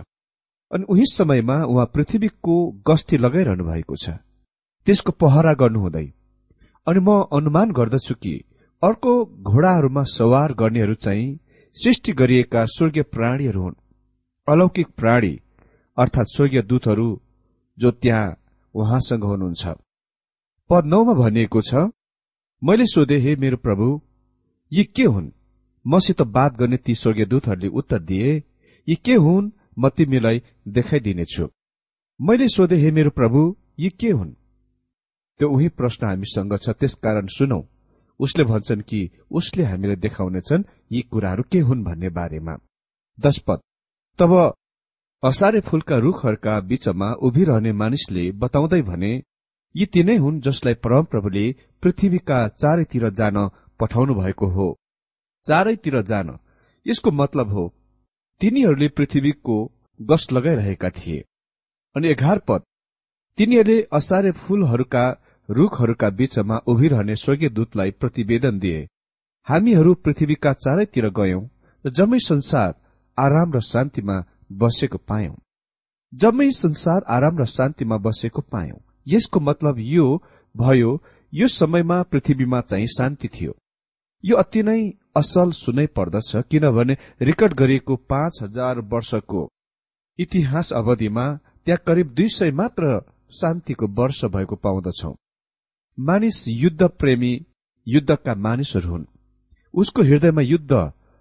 अनि 0.72 0.86
उही 0.90 1.06
समयमा 1.06 1.56
उहाँ 1.64 1.86
पृथ्वीको 1.86 2.56
गस्ती 2.88 3.18
लगाइरहनु 3.18 3.64
भएको 3.64 3.96
छ। 3.96 4.10
त्यसको 4.88 5.12
पहरा 5.22 5.54
गर्नुहुँदै 5.54 6.06
अनि 6.88 7.00
म 7.00 7.22
अनुमान 7.34 7.72
गर्दछु 7.72 8.16
कि 8.16 8.34
अर्को 8.84 9.14
घोडाहरूमा 9.44 10.04
सवार 10.10 10.54
गर्नेहरू 10.54 10.94
चाहिँ 10.96 11.40
सृष्टि 11.76 12.12
गरिएका 12.12 12.66
स्वर्गीय 12.66 13.04
प्राणीहरू 13.04 13.62
हुन्। 13.62 13.76
अलौकिक 14.48 14.88
प्राणी 14.88 15.34
अर्थात 15.98 16.26
स्वर्गीय 16.28 16.62
दूतहरू 16.62 17.10
जो 17.78 17.92
त्यहाँ 17.92 18.36
उहाँसँग 18.76 19.24
हुनुहुन्छ। 19.24 19.68
पद 20.70 20.86
नौमा 20.86 21.14
भनिएको 21.14 21.62
छ 21.62 21.90
मैले 22.62 22.86
सोधे 22.86 23.18
हे 23.18 23.36
मेरो 23.36 23.58
प्रभु 23.58 24.02
यी 24.72 24.84
के 24.84 25.04
हुन्? 25.04 25.32
मसित 25.88 26.22
बात 26.22 26.58
गर्ने 26.58 26.78
ती 26.78 26.96
स्वर्गीय 26.96 27.26
दूतहरूले 27.26 27.68
उत्तर 27.68 28.00
दिए 28.00 28.44
यी 28.88 28.96
के 28.96 29.14
हुन्? 29.16 29.52
म 29.80 29.90
तिमीलाई 29.90 30.42
देखाइदिनेछु। 30.68 31.48
मैले 32.20 32.48
सोधे 32.48 32.76
हे 32.76 32.92
मेरो 32.92 33.10
प्रभु 33.10 33.56
यी 33.80 33.90
के 33.90 34.10
हुन्? 34.10 34.32
त्यो 35.40 35.50
उही 35.50 35.68
प्रश्न 35.70 36.08
हामीसँग 36.08 36.58
छ 36.58 36.70
त्यसकारण 36.70 37.28
सुनौ। 37.28 37.62
उसले 38.20 38.44
भन्छन् 38.44 38.82
कि 38.82 39.00
उसले 39.32 39.64
हामीलाई 39.64 39.96
देखाउनेछन् 39.96 40.64
यी 40.92 41.02
कुराहरू 41.02 41.44
के 41.52 41.60
हुन् 41.60 41.84
भन्ने 41.84 42.10
बारेमा। 42.10 42.58
दशपद 43.18 43.62
तब 44.20 44.34
असारे 45.24 45.60
फूलका 45.60 45.98
रूखहरूका 45.98 46.60
बीचमा 46.62 47.12
उभिरहने 47.22 47.72
मानिसले 47.72 48.32
बताउँदै 48.32 48.82
भने 48.82 49.12
यी 49.76 49.86
तिनै 49.86 50.16
हुन् 50.18 50.42
जसलाई 50.42 50.74
परमप्रभुले 50.74 51.46
पृथ्वीका 51.84 52.48
चारैतिर 52.62 53.10
जान 53.10 53.38
पठाउनु 53.80 54.14
भएको 54.14 54.48
हो। 54.48 54.68
चारैतिर 55.46 56.02
जान। 56.02 56.38
यसको 56.86 57.12
मतलब 57.12 57.50
हो 57.50 57.64
तिनीहरूले 58.42 58.88
पृथ्वीको 58.88 59.56
गस 60.00 60.28
लगाइरहेका 60.32 60.90
थिए। 60.90 61.24
अनि 61.96 62.08
एघार 62.08 62.40
पद। 62.40 62.62
तिनीहरूले 63.38 63.82
असारे 63.94 64.32
फूलहरूका 64.32 65.04
रूखहरूका 65.50 66.10
बीचमा 66.10 66.58
उभिरहने 66.68 67.16
स्वर्गीय 67.16 67.50
दूतलाई 67.50 67.92
प्रतिवेदन 67.92 68.60
दिए 68.60 68.88
हामीहरू 69.48 69.94
पृथ्वीका 69.96 70.54
चारैतिर 70.56 71.10
गयौं 71.10 71.42
र 71.86 71.90
जम्मै 71.90 72.20
संसार 72.20 72.74
आराम 73.18 73.54
र 73.54 73.60
शान्तिमा 73.60 74.18
बसेको 74.52 74.98
पायौं। 75.08 75.36
जम्मै 76.14 76.50
संसार 76.52 77.04
आराम 77.08 77.38
र 77.38 77.46
शान्तिमा 77.46 77.98
बसेको 77.98 78.42
पायौं। 78.42 78.78
यसको 79.08 79.40
मतलब 79.40 79.80
यो 79.80 80.06
भयो 80.56 80.92
यो 81.34 81.48
समयमा 81.48 82.02
पृथ्वीमा 82.04 82.60
चाहिँ 82.62 82.88
शान्ति 82.88 83.28
थियो। 83.28 83.56
यो 84.24 84.36
अति 84.36 84.64
नै 84.64 84.82
असल 85.16 85.52
सुनै 85.52 85.86
पर्दछ 85.88 86.32
किनभने 86.52 86.98
रेकर्ड 87.22 87.54
गरिएको 87.54 87.96
पाँच 88.10 88.40
हजार 88.44 88.80
वर्षको 88.92 89.42
इतिहास 90.20 90.72
अवधिमा 90.74 91.26
त्यहाँ 91.66 91.84
करिब 91.88 92.14
दुई 92.14 92.28
सय 92.28 92.52
मात्र 92.52 93.00
शान्तिको 93.32 93.88
वर्ष 94.00 94.24
भएको 94.26 94.56
पाउँदछौ। 94.56 95.14
मानिस 96.00 96.48
युद्ध 96.48 96.84
प्रेमी 96.84 97.46
युद्धका 97.88 98.36
मानिसहरू 98.36 98.90
हुन्। 98.90 99.06
उसको 99.74 100.02
हृदयमा 100.02 100.42
युद्ध 100.42 100.72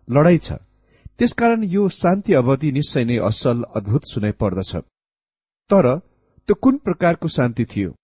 लडाई 0.08 0.38
छ। 0.38 0.52
त्यसकारण 1.18 1.64
यो 1.64 1.88
शान्ति 1.88 2.34
अवधि 2.34 2.72
निश्चय 2.72 3.04
नै 3.04 3.16
असल 3.18 3.62
अद्भुत 3.76 4.02
सुनाइ 4.04 4.32
पर्दछ। 4.32 4.76
तर 5.70 5.98
त्यो 6.48 6.54
कुन 6.54 6.76
प्रकारको 6.76 7.28
शान्ति 7.28 7.64
थियो? 7.64 7.94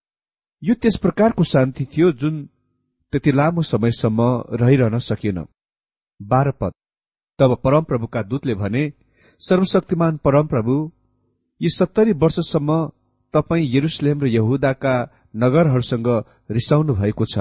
यो 0.62 0.74
त्यस 0.74 0.96
प्रकारको 0.96 1.44
शान्ति 1.44 1.84
थियो 1.84 2.12
जुन 2.12 2.44
त्यति 3.12 3.32
लामो 3.32 3.62
समयसम्म 3.62 4.20
रहिरहन 4.52 4.98
सकेन 4.98 5.44
बाह्र 6.22 6.50
पद। 6.50 6.72
तब 7.38 7.60
परमप्रभुका 7.64 8.22
दूतले 8.22 8.54
भने 8.54 8.92
सर्वशक्तिमान 9.40 10.16
परमप्रभु 10.16 10.92
यी 11.60 11.68
सत्तरी 11.68 12.12
वर्षसम्म 12.12 12.90
तपाईँ 13.34 13.76
यरुसलेम 13.76 14.20
र 14.20 14.26
यहुदाका 14.26 14.94
नगरहरूसँग 15.34 16.08
रिसाउनु 16.50 16.94
भएको 16.94 17.24
छ। 17.24 17.38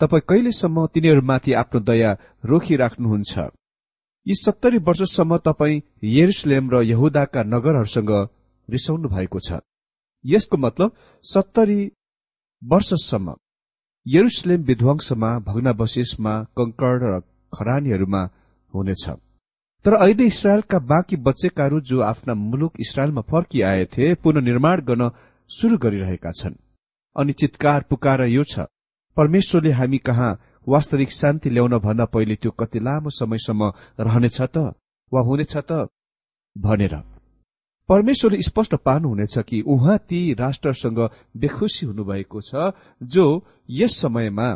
तपाईँ 0.00 0.26
कहिलेसम्म 0.28 0.86
तिनीहरूमाथि 0.86 1.52
आफ्नो 1.52 1.80
दया 1.80 2.10
रोकिराख्नुहुन्छ? 2.44 3.38
यी 4.26 4.34
सत्तरी 4.34 4.78
वर्षसम्म 4.78 5.36
तपाईँ 5.36 5.82
यरुसलेम 6.04 6.70
र 6.70 6.82
यहुदाका 6.82 7.42
नगरहरूसँग 7.42 8.12
रिसाउनु 8.68 9.08
भएको 9.08 9.38
छ। 9.38 9.60
यसको 10.24 10.56
मतलब 10.56 10.94
सत्तरी 11.24 11.80
वर्षसम्म। 12.62 13.34
यरुसलेम 14.06 14.62
विध्वंसमा 14.62 15.30
भग्नावशेषमा 15.38 16.34
कंकड 16.58 17.00
र 17.02 17.20
खरानीहरूमा 17.52 18.22
हुनेछ। 18.74 19.04
तर 19.84 19.94
अहिले 19.94 20.26
इसरायलका 20.26 20.78
बाँकी 20.78 21.16
बच्चेकाहरू 21.16 21.80
जो 21.80 22.00
आफ्ना 22.00 22.34
मुलुक 22.34 22.72
इसरायलमा 22.80 23.20
फर्किआएथे 23.20 24.14
पुननिर्माण 24.14 24.80
गर्न 24.80 25.10
शुरू 25.50 25.78
गरिरहेका 25.78 26.30
छन्। 26.30 26.61
अनि 27.16 27.32
चितकार 27.32 27.84
पुकार 27.90 28.20
यो 28.26 28.44
छ। 28.44 28.66
परमेश्वरले 29.16 29.70
हामी 29.72 29.98
कहाँ 29.98 30.38
वास्तविक 30.66 31.10
शान्ति 31.12 31.50
ल्याउन 31.50 31.78
भन्दा 31.78 32.04
पहिले 32.04 32.34
त्यो 32.36 32.50
कति 32.50 32.78
लामो 32.80 33.10
समयसम्म 33.10 33.72
रहनेछ 34.00 34.40
त 34.40 34.72
वा 35.12 35.20
हुनेछ 35.20 35.56
त 35.56 35.88
भनेर। 36.56 36.94
परमेश्वरले 37.88 38.42
स्पष्ट 38.42 38.74
पार्नुहुनेछ 38.84 39.38
कि 39.38 39.60
उहाँ 39.66 39.98
ती 40.08 40.20
राष्ट्रसँग 40.34 40.98
बेखुसी 41.36 41.86
हुनुभएको 41.86 42.40
छ 42.40 42.72
जो 43.02 43.24
यस 43.70 43.96
समयमा 44.00 44.48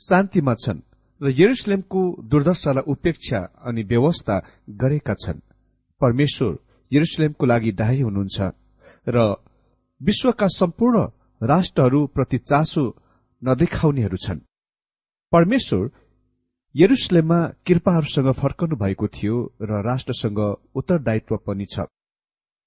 शान्तिमा 0.00 0.54
छन् 0.54 0.80
र 1.20 1.30
यरुसलेमको 1.38 2.00
दुर्दशालाई 2.30 2.90
उपेक्षा 2.92 3.38
अनि 3.64 3.82
व्यवस्था 3.82 4.36
गरेका 4.82 5.14
छन्। 5.14 5.40
परमेश्वर 6.00 6.58
यरुसलेमको 6.92 7.46
लागि 7.46 7.72
डाही 7.72 8.00
हुनुहुन्छ 8.00 8.38
र 9.08 9.18
विश्वका 10.00 10.46
सम्पूर्ण 10.50 11.06
राष्ट्रहरू 11.40 12.06
प्रति 12.06 12.38
चासो 12.40 12.84
नदेखाउनेहरू 13.42 14.16
छन्। 14.16 14.40
परमेश्वर 15.32 15.90
यरुसलेममा 16.74 17.40
कृपाहरूसँग 17.66 18.32
फर्कनु 18.32 18.76
भएको 18.76 19.06
थियो 19.08 19.36
र 19.62 19.82
राष्ट्रसँग 19.82 20.38
उत्तरदायित्व 20.74 21.36
पनि 21.46 21.66
छ। 21.66 21.86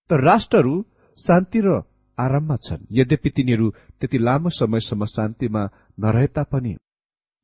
तर 0.09 0.23
राष्ट्रहरू 0.23 0.73
शान्ति 1.17 1.61
र 1.65 1.81
आराममा 2.17 2.55
छन्। 2.55 2.87
यद्यपि 2.91 3.29
तिनीहरू 3.29 3.69
त्यति 3.99 4.17
लामो 4.17 4.49
समयसम्म 4.49 5.05
शान्तिमा 5.05 5.63
नरहे 5.99 6.27
तापनि 6.27 6.75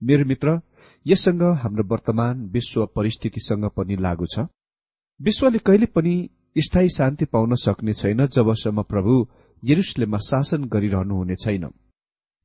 मेरो 0.02 0.26
मित्र 0.26 0.60
यससँग 1.06 1.44
हाम्रो 1.62 1.84
वर्तमान 1.84 2.46
विश्व 2.48 2.86
परिस्थितिसँग 2.96 3.66
पनि 3.78 3.96
लागू 3.96 4.26
छ। 4.26 4.48
विश्वले 5.20 5.58
कहिले 5.58 5.86
पनि 5.86 6.16
स्थायी 6.58 6.90
शान्ति 6.90 7.26
पाउन 7.26 7.56
सक्ने 7.56 7.94
छैन 7.94 8.26
जबसम्म 8.26 8.84
प्रभु 8.84 9.16
यरुसलेममा 9.64 10.18
शासन 10.18 10.64
गरिरहनुहुने 10.64 11.36
छैन। 11.36 11.66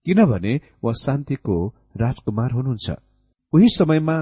किनभने 0.06 0.60
उहाँ 0.82 0.92
शान्तिको 0.92 1.74
राजकुमार 1.96 2.50
हुनुहुन्छ। 2.52 2.90
उही 3.52 3.68
समयमा 3.68 4.16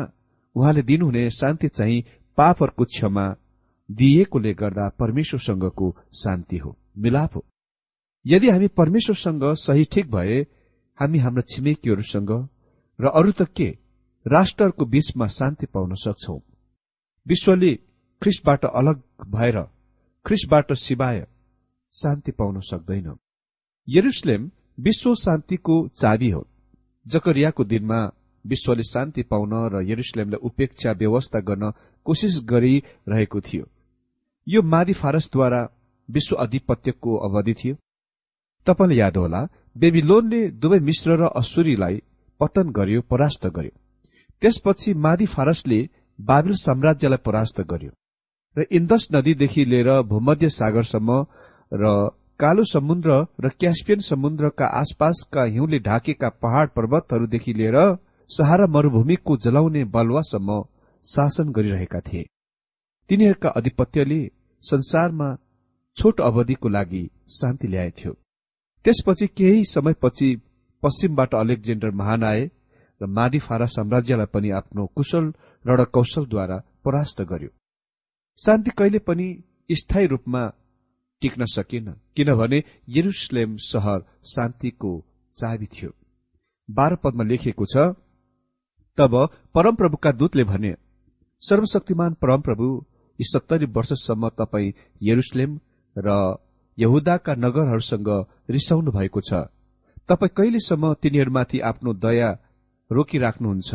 उहाँले 0.56 0.82
दिनुहुने 0.82 1.30
शान्ति 1.30 1.68
चाहिँ 1.68 2.04
पापहरूको 2.36 2.84
क्षमा 2.84 3.34
दिइएकोले 3.90 4.54
गर्दा 4.54 4.88
परमेश्वरसँगको 4.88 5.96
शान्ति 6.14 6.56
हो 6.56 6.76
मिलाप 6.98 7.36
हो। 7.36 7.44
यदि 8.26 8.48
हामी 8.48 8.68
परमेश्वरसँग 8.68 9.44
सही 9.44 9.84
ठिक 9.84 10.10
भए 10.10 10.46
हामी 11.00 11.18
हाम्रा 11.18 11.42
छिमेकीहरूसँग 11.42 12.48
र 13.00 13.08
अरू 13.08 13.32
त 13.32 13.42
के 13.42 13.78
राष्ट्रहरूको 14.26 14.84
बीचमा 14.84 15.26
शान्ति 15.26 15.66
पाउन 15.66 15.94
सक्छौ? 15.94 16.38
विश्वले 17.28 17.74
ख्रिस्टबाट 18.22 18.64
अलग 18.64 19.02
भएर 19.28 19.62
ख्रिस्टबाट 20.26 20.72
सिवाय 20.72 21.26
शान्ति 21.92 22.32
पाउन 22.32 22.60
सक्दैन। 22.60 23.16
यरुसलेम 23.88 24.50
विश्व 24.80 25.14
शान्तिको 25.14 25.88
चाबी 25.88 26.30
हो। 26.30 26.46
जकरियाको 27.06 27.64
दिनमा 27.64 28.10
विश्वले 28.46 28.82
शान्ति 28.82 29.22
पाउन 29.22 29.50
र 29.72 29.82
यरुसलेमलाई 29.82 30.38
उपेक्षा 30.42 30.92
व्यवस्था 30.92 31.40
गर्न 31.40 31.72
कोसिस 32.04 32.40
गरिरहेको 32.44 33.40
थियो। 33.40 33.68
यो 34.48 34.62
मादी 34.62 34.92
फारसद्वारा 34.92 35.68
विश्व 36.10 36.36
अधिपत्यको 36.36 37.16
अवधि 37.16 37.54
थियो। 37.54 37.76
तपाईँलाई 38.66 38.98
याद 38.98 39.16
होला 39.16 39.48
बेबिलोनले 39.76 40.48
दुवै 40.50 40.78
मिश्र 40.78 41.10
र 41.10 41.22
असुरीलाई 41.36 42.02
पतन 42.40 42.70
गर्यो 42.70 43.00
परास्त 43.00 43.46
गर्यो। 43.46 43.78
त्यसपछि 44.42 44.94
मादी 44.94 45.26
फारसले 45.26 45.88
बाबिल 46.20 46.54
साम्राज्यलाई 46.54 47.18
परास्त 47.18 47.60
गर्यो। 47.60 47.90
र 48.58 48.66
इन्दस 48.70 49.08
नदीदेखि 49.12 49.64
लिएर 49.64 50.02
भूमध्य 50.02 50.48
सागरसम्म 50.48 51.26
र 51.72 52.10
कालो 52.40 52.64
समुद्र 52.64 53.26
र 53.40 53.48
क्यास्पियन 53.60 54.00
समुद्रका 54.00 54.66
आसपासका 54.80 55.42
हिउँले 55.44 55.78
ढाकेका 55.78 56.28
पहाड़ 56.42 56.66
पर्वतहरूदेखि 56.68 57.52
लिएर 57.54 57.76
सहारा 58.30 58.66
मरूभूमिको 58.66 59.36
जलाउने 59.36 59.84
बलुवासम्म 59.84 60.62
शासन 61.04 61.52
गरिरहेका 61.52 62.00
थिए। 62.00 62.24
तिनीहरूका 63.10 63.48
अधिपत्यले 63.48 64.20
संसारमा 64.64 65.28
छोटो 65.96 66.22
अवधिको 66.22 66.68
लागि 66.68 67.04
शान्ति 67.30 67.68
ल्याएथ्यो। 67.68 68.12
त्यसपछि 68.84 69.26
केही 69.26 69.64
समयपछि 69.64 70.28
पश्चिमबाट 70.82 71.34
अलेक्जेन्डर 71.34 71.90
महान 71.90 72.24
आए 72.24 72.50
र 73.00 73.06
मादी 73.06 73.38
फारा 73.38 73.66
साम्राज्यलाई 73.66 74.26
पनि 74.26 74.50
आफ्नो 74.50 74.86
कुशल 74.86 75.32
रणकौशलद्वारा 75.64 76.56
परास्त 76.84 77.20
गर्यो। 77.22 77.48
शान्ति 78.38 78.70
कहिले 78.70 78.98
पनि 78.98 79.28
स्थायी 79.70 80.06
रूपमा 80.06 80.42
टिक्न 81.22 81.44
सकेन 81.48 81.86
किनभने 82.16 82.62
यरुसलेम 82.88 83.56
सहर 83.62 84.04
शान्तिको 84.26 84.92
चाबी 85.34 85.66
थियो। 85.74 85.90
बाह्र 86.68 86.96
पदमा 87.04 87.24
लेखिएको 87.24 87.66
छ 87.66 87.76
तब 88.98 89.14
परमप्रभुका 89.54 90.12
दूतले 90.12 90.44
भने 90.44 90.74
सर्वशक्तिमान 91.42 92.14
परमप्रभु 92.22 92.66
यी 93.18 93.24
सत्तरी 93.24 93.66
वर्षसम्म 93.76 94.28
तपाईँ 94.40 94.72
यरुसलेम 95.02 95.58
र 95.96 96.08
यहुदाका 96.78 97.34
नगरहरूसँग 97.36 98.08
रिसाउनु 98.50 98.90
भएको 98.90 99.20
छ। 99.20 99.32
तपाईँ 100.08 100.34
कहिलेसम्म 100.36 100.92
तिनीहरूमाथि 101.02 101.58
आफ्नो 101.62 101.92
दया 102.04 102.30
रोकिराख्नुहुन्छ? 102.90 103.70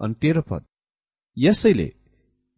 अनि 0.00 0.14
तेह्र 0.20 0.40
पद 0.40 0.62
यसैले 1.36 1.88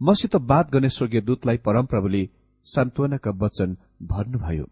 मसित 0.00 0.36
बात 0.44 0.70
गर्ने 0.70 0.88
स्वर्गीय 0.88 1.20
दूतलाई 1.20 1.56
परमप्रभुले 1.66 2.22
सान्त्वनाका 2.66 3.30
वचन 3.40 3.76
भन्नुभयो। 4.02 4.66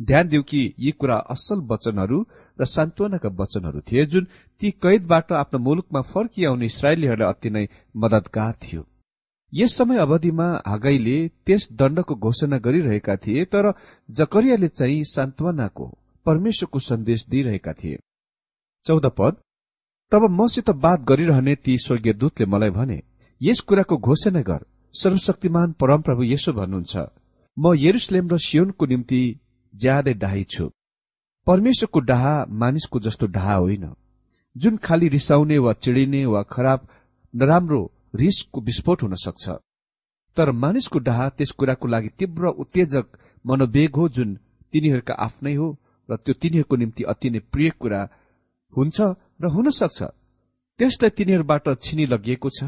ध्यान 0.00 0.28
दिउ 0.28 0.42
कि 0.42 0.74
यी 0.78 0.90
कुरा 0.90 1.16
असल 1.30 1.60
वचनहरू 1.68 2.24
र 2.58 2.64
सान्त्वनाका 2.64 3.28
वचनहरू 3.28 3.80
थिए 3.80 4.04
जुन 4.06 4.26
ती 4.60 4.70
कैदबाट 4.82 5.32
आफ्नो 5.32 5.58
मुलुकमा 5.58 6.00
फर्किआउने 6.02 6.66
इसरायलीहरूलाई 6.66 7.28
अति 7.28 7.50
नै 7.50 7.66
मदतगार 7.96 8.54
थियो। 8.62 8.86
यस 9.52 9.76
समय 9.76 9.98
अवधिमा 9.98 10.48
हागाईले 10.66 11.16
त्यस 11.46 11.68
दण्डको 11.72 12.14
घोषणा 12.16 12.58
गरिरहेका 12.58 13.16
थिए 13.16 13.44
तर 13.44 13.72
जकरियाले 14.08 14.68
चाहिँ 14.68 15.02
सान्त्वनाको 15.06 15.86
परमेश्वरको 16.26 16.78
सन्देश 16.78 17.26
दिइरहेका 17.28 17.72
थिए। 17.72 17.98
चौध 18.86 19.06
पद 19.18 19.36
तब 20.12 20.30
मसित 20.30 20.70
बात 20.70 21.00
गरिरहने 21.00 21.54
ती 21.54 21.78
स्वर्गीय 21.78 22.12
दूतले 22.12 22.46
मलाई 22.46 22.70
भने 22.70 23.02
यस 23.40 23.60
कुराको 23.60 23.96
घोषणा 23.98 24.40
गर। 24.40 24.64
सर्वशक्तिमान 24.94 25.72
परमप्रभु 25.72 26.22
यसो 26.24 26.52
भन्नुहुन्छ। 26.52 26.96
म 27.56 27.74
यरुसलेम 27.76 28.28
र 28.28 28.38
सियोनको 28.38 28.86
निम्ति 28.86 29.20
ज्यादै 29.74 30.14
डाही 30.14 30.44
छु 30.44 30.70
परमेश्वरको 31.46 32.00
डाहा 32.00 32.34
मानिसको 32.50 33.00
जस्तो 33.00 33.26
डाहा 33.26 33.54
होइन। 33.54 33.94
जुन 34.56 34.76
खालि 34.76 35.08
रिसाउने 35.08 35.58
वा 35.58 35.72
चिडिने 35.72 36.24
वा 36.26 36.42
खराब 36.42 36.86
नराम्रो 37.34 37.80
रिसको 38.14 38.60
विस्फोट 38.60 39.02
हुन 39.02 39.14
सक्छ। 39.14 39.48
तर 40.36 40.50
मानिसको 40.52 40.98
डाहा 40.98 41.28
त्यस 41.28 41.50
कुराको 41.50 41.88
लागि 41.88 42.08
तीव्र 42.08 42.48
उत्तेजक 42.58 43.18
मनोवेग 43.44 43.96
हो 43.96 44.08
जुन 44.08 44.38
तिनीहरूका 44.72 45.14
आफ्नै 45.14 45.54
हो 45.54 45.68
र 46.08 46.16
त्यो 46.16 46.34
तिनीहरूको 46.34 46.76
निम्ति 46.76 47.02
अति 47.04 47.30
नै 47.30 47.38
प्रिय 47.52 47.70
कुरा 47.80 48.00
हुन्छ 48.72 49.00
र 49.42 49.44
हुन 49.48 49.70
सक्छ। 49.70 50.02
त्यसलाई 50.80 51.10
तिनीहरूबाट 51.10 51.68
छिनी 51.82 52.06
लगिएको 52.06 52.50
छ। 52.50 52.64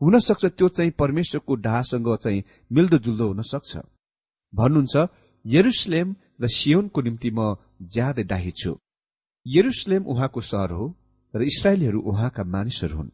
हुन 0.00 0.18
सक्छ 0.18 0.44
त्यो 0.46 0.68
चाहिँ 0.68 0.90
परमेश्वरको 0.98 1.54
ढासँग 1.56 2.16
चाहिँ 2.16 2.44
मिल्दोजुल्दो 2.70 3.26
हुन 3.28 3.42
सक्छ। 3.42 3.76
भन्नुहुन्छ 4.54 4.96
यरुसलेम 5.44 6.14
र 6.40 6.46
सियोनको 6.48 7.00
निम्ति 7.00 7.30
म 7.30 7.54
ज्यादै 7.82 8.24
डाही 8.24 8.50
छु। 8.50 8.72
यरुसलेम 9.46 10.02
उहाँको 10.04 10.40
सहर 10.40 10.70
हो 10.70 10.86
र 11.34 11.42
इसरायलीहरू 11.42 12.00
उहाँका 12.00 12.44
मानिसहरू 12.44 12.96
हुन्। 12.96 13.10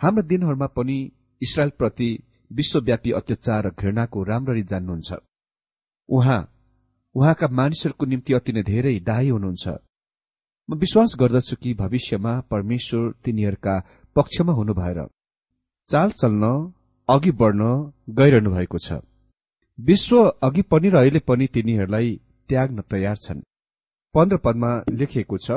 हाम्रा 0.00 0.22
दिनहरूमा 0.22 0.66
पनि 0.66 0.98
इसरायलप्रति 1.42 2.10
विश्वव्यापी 2.50 3.10
अत्याचार 3.10 3.66
र 3.66 3.70
घृणाको 3.70 4.22
राम्ररी 4.22 4.62
जान्नुहुन्छ। 4.62 5.12
उहाँ 6.08 6.40
उहाँका 7.14 7.48
मानिसहरूको 7.48 8.06
निम्ति 8.06 8.32
अति 8.32 8.52
नै 8.52 8.62
धेरै 8.62 8.98
डाही 9.00 9.28
हुनुहुन्छ। 9.28 9.66
म 10.68 10.74
विश्वास 10.74 11.14
गर्दछु 11.20 11.56
कि 11.56 11.74
भविष्यमा 11.74 12.32
परमेश्वर 12.50 13.10
तिनीहरूका 13.24 13.74
पक्षमा 14.16 14.52
हुनु 14.52 14.74
भएर 14.74 14.98
चाल 15.88 16.10
चल्न 16.10 16.44
अघि 17.08 17.30
बढ्न 17.40 17.62
गइरहनु 18.10 18.50
भएको 18.50 18.78
छ। 18.78 18.92
विश्व 19.78 20.16
अघि 20.42 20.62
पनि 20.62 20.88
र 20.88 20.96
अहिले 20.96 21.18
पनि 21.18 21.46
तिनीहरूलाई 21.54 22.10
त्याग्न 22.48 22.82
तयार 22.90 23.16
छन्। 23.16 23.40
पन्ध्र 24.14 24.36
पदमा 24.36 24.70
लेखिएको 24.90 25.38
छ 25.38 25.50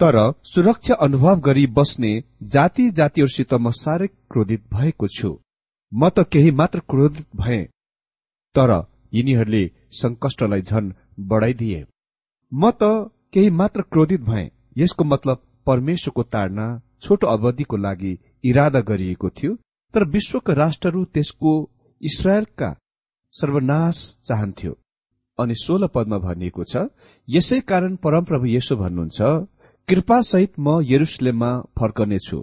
तर 0.00 0.16
सुरक्षा 0.44 0.94
अनुभव 1.06 1.40
गरी 1.40 1.66
बस्ने 1.76 2.12
जाति 2.52 2.90
जातिहरूसित 2.90 3.54
म 3.54 3.70
साह्रै 3.72 4.06
क्रोधित 4.30 4.62
भएको 4.72 5.08
छु। 5.08 5.30
म 5.92 6.08
त 6.08 6.26
केही 6.32 6.50
मात्र 6.50 6.80
क्रोधित 6.90 7.26
भए 7.36 7.62
तर 8.54 8.70
यिनीहरूले 9.12 9.64
संकष्टलाई 9.92 10.62
झन 10.62 10.92
बढाइदिए। 11.28 11.84
म 12.52 12.70
त 12.72 13.10
केही 13.32 13.50
मात्र 13.52 13.82
क्रोधित 13.82 14.20
भए 14.20 14.50
यसको 14.76 15.04
मतलब 15.04 15.42
परमेश्वरको 15.66 16.22
ताडना 16.24 16.66
छोटो 17.02 17.26
अवधिको 17.26 17.76
लागि 17.76 18.18
इरादा 18.44 18.80
गरिएको 18.88 19.30
थियो 19.30 19.54
तर 19.94 20.04
विश्वका 20.08 20.52
राष्ट्रहरू 20.54 21.04
त्यसको 21.14 21.52
इसरायलका 22.00 22.70
सर्वनाश 23.40 23.96
चाहन्थ्यो। 24.26 24.72
अनि 25.38 25.54
सोह्र 25.64 25.86
पदमा 25.94 26.18
भनिएको 26.26 26.64
छ 26.70 26.86
यसै 27.28 27.60
कारण 27.70 27.96
परमप्रभु 28.04 28.46
यसो 28.46 28.74
भन्नुहुन्छ 28.82 29.20
कृपासहित 29.88 30.52
म 30.58 30.80
यरुसलेममा 30.92 31.50
फर्कनेछु। 31.78 32.38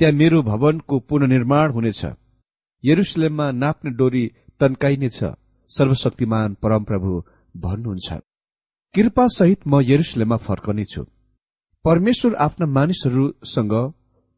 त्यहाँ 0.00 0.14
मेरो 0.20 0.42
भवनको 0.42 0.98
पुननिर्माण 1.08 1.72
हुनेछ। 1.72 2.02
यरुसलेममा 2.84 3.46
नाप्ने 3.62 3.90
डोरी 3.98 4.24
तन्काइनेछ। 4.60 5.18
सर्वशक्तिमान 5.70 6.56
परमप्रभु 6.62 7.12
भन्नुहुन्छ। 7.54 8.08
कृपा 8.94 9.26
सहित 9.38 9.60
म 9.66 9.80
यरुसलेममा 9.82 10.36
फर्कनेछु। 10.48 11.02
परमेश्वर 11.84 12.34
आफ्ना 12.46 12.66
मानिसहरूसँग 12.76 13.74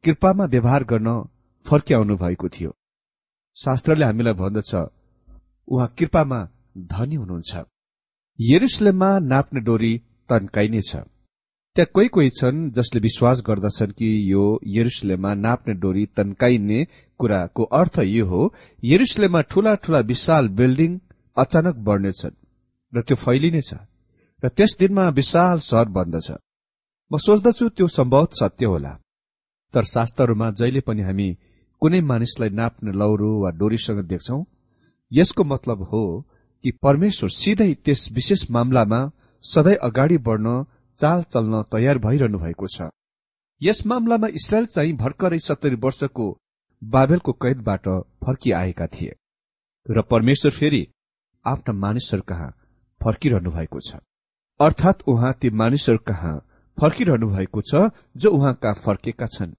कृपामा 0.04 0.44
व्यवहार 0.44 0.84
गर्न 0.84 1.08
फर्क्याउनु 1.66 2.16
भएको 2.16 2.48
थियो। 2.48 2.70
शास्त्रले 3.56 4.04
हामीलाई 4.04 4.34
भन्दछ 4.34 4.72
उहाँ 5.70 5.88
कृपामा 5.98 6.40
धनी 6.92 7.14
हुनुहुन्छ। 7.14 7.64
यरुसलेममा 8.38 9.10
नाप्ने 9.32 9.60
डोरी 9.60 9.92
तन्काइनेछ 10.30 10.92
त्यहाँ 11.76 11.90
कोही 11.94 12.08
कोही 12.14 12.30
छन् 12.38 12.70
जसले 12.76 13.00
विश्वास 13.00 13.42
गर्दछन् 13.46 13.92
कि 13.98 14.08
यो 14.32 14.44
यरुसलेममा 14.76 15.34
नाप्ने 15.34 15.74
डोरी 15.82 16.04
तन्काइने 16.16 16.84
कुराको 17.20 17.62
अर्थ 17.80 17.98
यो 17.98 18.26
हो 18.26 18.42
यरुसलेममा 18.82 19.40
ठूला 19.50 19.74
ठूला 19.82 20.00
विशाल 20.10 20.48
बिल्डिङ 20.58 20.98
अचानक 21.36 21.76
बढ्नेछन् 21.88 22.36
र 22.92 23.02
त्यो 23.06 23.16
फैलिनेछ 23.16 23.70
र 24.42 24.48
त्यस 24.56 24.76
दिनमा 24.80 25.08
विशाल 25.18 25.58
सहर 25.68 25.88
बन्दछ 25.96 26.30
म 27.10 27.16
सोच्दछु 27.18 27.68
त्यो 27.76 27.86
सम्भव 27.88 28.26
सत्य 28.40 28.66
होला। 28.66 28.92
तर 29.74 29.84
शास्त्रहरूमा 29.84 30.50
जहिले 30.50 30.80
पनि 30.88 31.02
हामी 31.02 31.28
कुनै 31.82 32.00
मानिसलाई 32.10 32.50
नाप्ने 32.60 32.92
लौरो 32.92 33.30
वा 33.42 33.50
डोरीसँग 33.60 34.00
देख्छौ। 34.12 34.38
यसको 35.12 35.44
मतलब 35.44 35.82
हो 35.82 36.04
कि 36.64 36.70
परमेश्वर 36.82 37.30
सिधै 37.32 37.72
त्यस 37.84 38.08
विशेष 38.12 38.50
मामलामा 38.50 39.00
सधैँ 39.44 39.74
अगाडि 39.82 40.18
बढ्न 40.26 40.64
चाल 40.98 41.22
चल्न 41.32 41.62
तयार 41.72 41.98
भइरहनु 41.98 42.38
भएको 42.38 42.66
छ। 42.66 42.90
यस 43.60 43.84
मामलामा 43.86 44.28
इसरायल 44.34 44.66
चाहिँ 44.66 44.92
भर्खरै 44.96 45.38
सत्तरी 45.38 45.76
वर्षको 45.76 46.26
बाबेलको 46.82 47.32
कैदबाट 47.42 47.88
फर्किआएका 48.24 48.86
थिए 48.88 49.12
र 49.86 50.02
परमेश्वर 50.10 50.50
फेरि 50.50 50.86
आफ्ना 51.44 51.74
मानिसहरू 51.76 52.22
कहाँ 52.28 52.50
फर्किरहनु 53.00 53.50
भएको 53.50 53.80
छ। 53.80 53.96
अर्थात 54.60 55.02
उहाँ 55.08 55.32
ती 55.40 55.50
मानिसहरू 55.56 55.98
कहाँ 56.06 56.34
फर्किरहनु 56.78 57.28
भएको 57.28 57.60
छ 57.62 57.88
जो 58.16 58.30
उहाँ 58.30 58.54
कहाँ 58.62 58.74
फर्केका 58.84 59.26
छन्। 59.26 59.54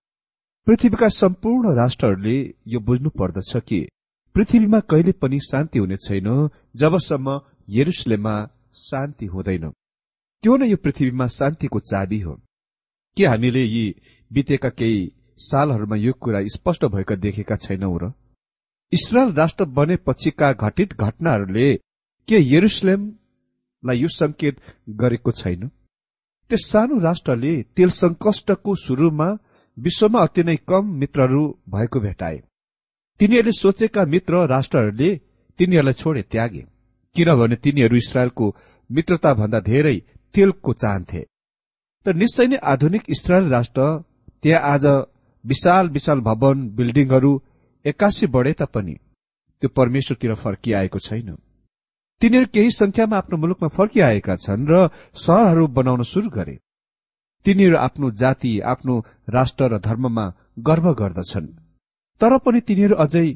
पृथ्वीका 0.68 1.10
सम्पूर्ण 1.12 1.74
राष्ट्रहरूले 1.76 2.38
यो 2.68 2.80
बुझ्नु 2.80 3.10
पर्दछ 3.20 3.56
कि 3.68 3.80
पृथ्वीमा 4.36 4.80
कहिले 4.80 5.12
पनि 5.12 5.39
शान्ति 5.39 5.80
हुने 5.80 5.98
छैन 5.98 6.50
जबसम्म 6.76 7.39
यरुसलेममा 7.70 8.36
शान्ति 8.76 9.26
हुँदैन। 9.26 9.70
त्यो 10.44 10.58
नै 10.58 10.67
यो 10.67 10.78
पृथ्वीमा 10.78 11.28
शान्तिको 11.28 11.80
चाबी 11.80 12.20
हो। 12.20 12.34
के 13.17 13.26
हामीले 13.26 13.63
यी 13.63 13.96
बितेका 14.32 14.70
केही 14.70 15.12
सालहरूमा 15.38 15.96
यो 15.96 16.13
कुरा 16.13 16.39
स्पष्ट 16.48 16.86
भएका 16.86 17.15
देखेका 17.15 17.56
छैनौ 17.56 17.98
र? 17.98 18.12
इसरायल 18.91 19.34
राष्ट्र 19.34 19.65
बनेपछिका 19.65 20.52
घटित 20.54 20.94
घटनाहरूले 20.94 21.76
के 22.28 22.38
यरुसलेम 22.56 23.12
लाई 23.86 23.98
यो 23.98 24.08
संकेत 24.08 24.62
गरेको 24.89 25.32
छैन? 25.32 25.67
त्यस 26.50 26.65
सानो 26.65 27.00
राष्ट्रले 27.00 27.63
तेल 27.76 27.89
संकष्टको 27.89 28.76
शुरूमा 28.76 29.28
विश्वमा 29.78 30.20
अति 30.20 30.44
नै 30.44 30.56
कम 30.56 30.94
मित्रहरू 30.94 31.44
भएको 31.70 32.00
भेटाए। 32.00 32.41
तिनीहरूले 33.21 33.51
सोचेका 33.53 34.03
मित्र 34.13 34.34
राष्ट्रहरूले 34.47 35.10
तिनीहरूलाई 35.60 35.93
छोडे 35.93 36.21
त्यागे 36.31 36.62
किनभने 37.15 37.55
तिनीहरू 37.63 37.95
इसरायलको 37.95 38.45
मित्रता 38.89 39.34
भन्दा 39.39 39.60
धेरै 39.62 39.97
तेलको 40.34 40.73
चाहन्थे 40.73 41.21
तर 42.05 42.15
निश्चय 42.21 42.47
नै 42.47 42.57
आधुनिक 42.71 43.03
इसरायल 43.15 43.49
राष्ट्र 43.49 43.86
त्यहाँ 44.41 44.62
आज 44.73 44.86
विशाल 45.43 45.89
विशाल 45.89 46.19
भवन 46.29 46.67
बिल्डिङहरू 46.77 47.31
एक्कासी 47.86 48.27
बढे 48.34 48.53
तापनि 48.60 48.95
त्यो 49.62 49.69
परमेश्वरतिर 49.77 50.34
फर्किआएको 50.43 50.99
छैन। 50.99 51.29
तिनीहरू 52.21 52.47
केही 52.53 52.71
संख्यामा 52.73 53.17
आफ्नो 53.17 53.38
मुलुकमा 53.38 53.69
फर्किआएका 53.77 54.36
छन् 54.41 54.69
र 54.69 54.89
सहरहरू 55.15 55.67
बनाउन 55.77 56.03
शुरू 56.10 56.29
गरे। 56.29 56.55
तिनीहरू 57.45 57.77
आफ्नो 57.77 58.12
जाति 58.21 58.60
आफ्नो 58.73 58.93
राष्ट्र 59.29 59.73
र 59.73 59.77
धर्ममा 59.79 60.25
गर्व 60.60 60.93
गर्दछन्। 60.93 61.61
तर 62.21 62.38
पनि 62.38 62.60
तिनीहरू 62.62 62.95
अझै 62.95 63.27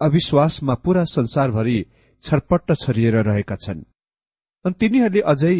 अविश्वासमा 0.00 0.74
पूरा 0.74 1.04
संसारभरि 1.06 1.78
छरपट्ट 2.24 2.72
छरिएर 2.74 3.16
रहेका 3.22 3.56
छन्। 3.56 3.80
अनि 4.64 4.74
तिनीहरूले 4.80 5.20
अझै 5.32 5.56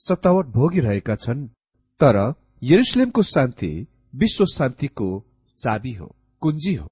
सतावट 0.00 0.46
भोगिरहेका 0.46 1.16
छन्। 1.16 1.46
तर 2.00 2.16
यरुसलेमको 2.62 3.22
शान्ति 3.24 3.70
विश्व 4.14 4.44
शान्तिको 4.46 5.08
चाबी 5.56 5.92
हो 5.92 6.08
कुञ्जी 6.42 6.74
हो। 6.74 6.86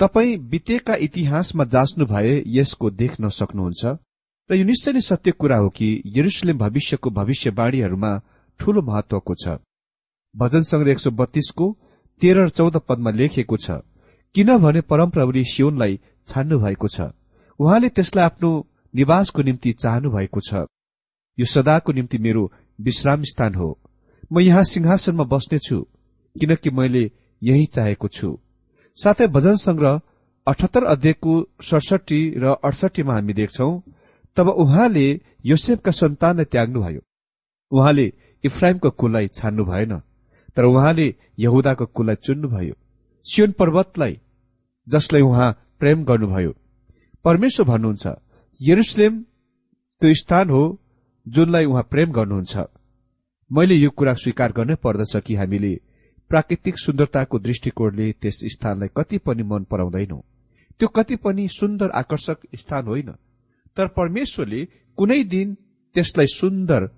तपाई 0.00 0.36
बितेका 0.52 0.94
इतिहासमा 1.06 1.64
जाँच्नु 1.64 2.06
भए 2.06 2.34
यसको 2.46 2.90
देख्न 2.92 3.28
सक्नुहुन्छ। 3.28 3.84
र 4.50 4.54
यो 4.54 4.64
निश्चय 4.64 4.92
नै 4.92 5.00
सत्य 5.00 5.30
कुरा 5.32 5.56
हो 5.56 5.68
कि 5.68 5.88
यरुसलेम 6.16 6.58
भविष्यको 6.58 7.10
भविष्यवाणीहरूमा 7.10 8.12
ठूलो 8.60 8.82
महत्वको 8.82 9.34
छ। 9.34 9.56
भजन 10.34 10.62
संग्रह 10.62 10.92
एक 10.92 10.98
सौ 10.98 11.10
बत्तीसको 11.10 11.66
तेह्र 12.22 12.44
र 12.44 12.48
चौध 12.48 12.76
पदमा 12.88 13.10
लेखिएको 13.10 13.56
छ 13.56 13.80
किनभने 14.34 14.80
परमप्रभुले 14.80 15.44
सियोनलाई 15.44 15.98
छान्नु 16.26 16.58
भएको 16.58 16.88
छ। 16.88 17.00
उहाँले 17.60 17.88
त्यसलाई 17.88 18.24
आफ्नो 18.24 18.50
निवासको 18.94 19.42
निम्ति 19.42 19.72
चाहनु 19.72 20.10
भएको 20.10 20.40
छ। 20.40 20.66
यो 21.38 21.46
सदाको 21.46 21.92
निम्ति 21.92 22.18
मेरो 22.18 22.42
विश्राम 22.78 23.22
स्थान 23.22 23.54
हो। 23.54 23.68
म 24.32 24.40
यहाँ 24.40 24.64
सिंहासनमा 24.64 25.24
बस्नेछु 25.24 25.80
किनकि 26.36 26.70
मैले 26.70 27.04
यही 27.42 27.66
चाहेको 27.66 28.08
छु। 28.08 28.38
साथै 28.96 29.26
भजन 29.26 29.56
संग्रह 29.56 30.00
अठहत्तर 30.46 30.84
अध्ययको 30.84 31.32
सडसठी 31.62 32.20
र 32.36 32.56
अडसठीमा 32.64 33.14
हामी 33.14 33.32
देख्छौ 33.32 33.70
तब 34.36 34.48
उहाँले 34.48 35.06
योसेफका 35.44 35.92
सन्तानलाई 35.92 36.44
त्याग्नुभयो। 36.44 37.00
उहाँले 37.72 38.06
इफ्राइमको 38.44 38.90
कुललाई 38.90 39.28
छान्नु 39.28 39.64
भएन 39.64 39.92
तर 40.56 40.64
उहाँले 40.64 41.14
यहुदाको 41.38 41.86
कुललाई 41.86 42.16
चुन्नुभयो। 42.16 42.74
सियोन 43.26 43.52
पर्वतलाई 43.52 44.18
जसलाई 44.86 45.22
उहाँ 45.22 45.52
प्रेम 45.78 46.04
गर्नुभयो। 46.04 46.52
परमेश्वर 47.24 47.66
भन्नुहुन्छ 47.66 48.06
यरुसलेम 48.60 49.22
त्यो 50.02 50.14
स्थान 50.14 50.50
हो 50.50 50.62
जुनलाई 51.26 51.64
उहाँ 51.64 51.82
प्रेम 51.82 52.12
गर्नुहुन्छ। 52.12 52.56
मैले 53.50 53.74
यो 53.74 53.90
कुरा 53.90 54.14
स्वीकार 54.14 54.52
गर्नै 54.52 54.74
पर्दछ 54.74 55.16
कि 55.16 55.34
हामीले 55.34 55.72
प्राकृतिक 56.30 56.78
सुन्दरताको 56.78 57.38
दृष्टिकोणले 57.38 58.12
त्यस 58.12 58.38
स्थानलाई 58.52 58.88
कति 58.96 59.18
पनि 59.18 59.42
मन 59.42 59.64
पराउँदैनौ। 59.70 60.18
त्यो 60.80 60.88
कति 60.88 61.16
पनि 61.16 61.46
सुन्दर 61.48 61.90
आकर्षक 61.90 62.38
स्थान 62.56 62.86
होइन। 62.86 63.10
तर 63.76 63.86
परमेश्वरले 63.88 64.64
कुनै 64.98 65.22
दिन 65.24 65.54
त्यसलाई 65.94 66.26
सुन्दर 66.26 66.88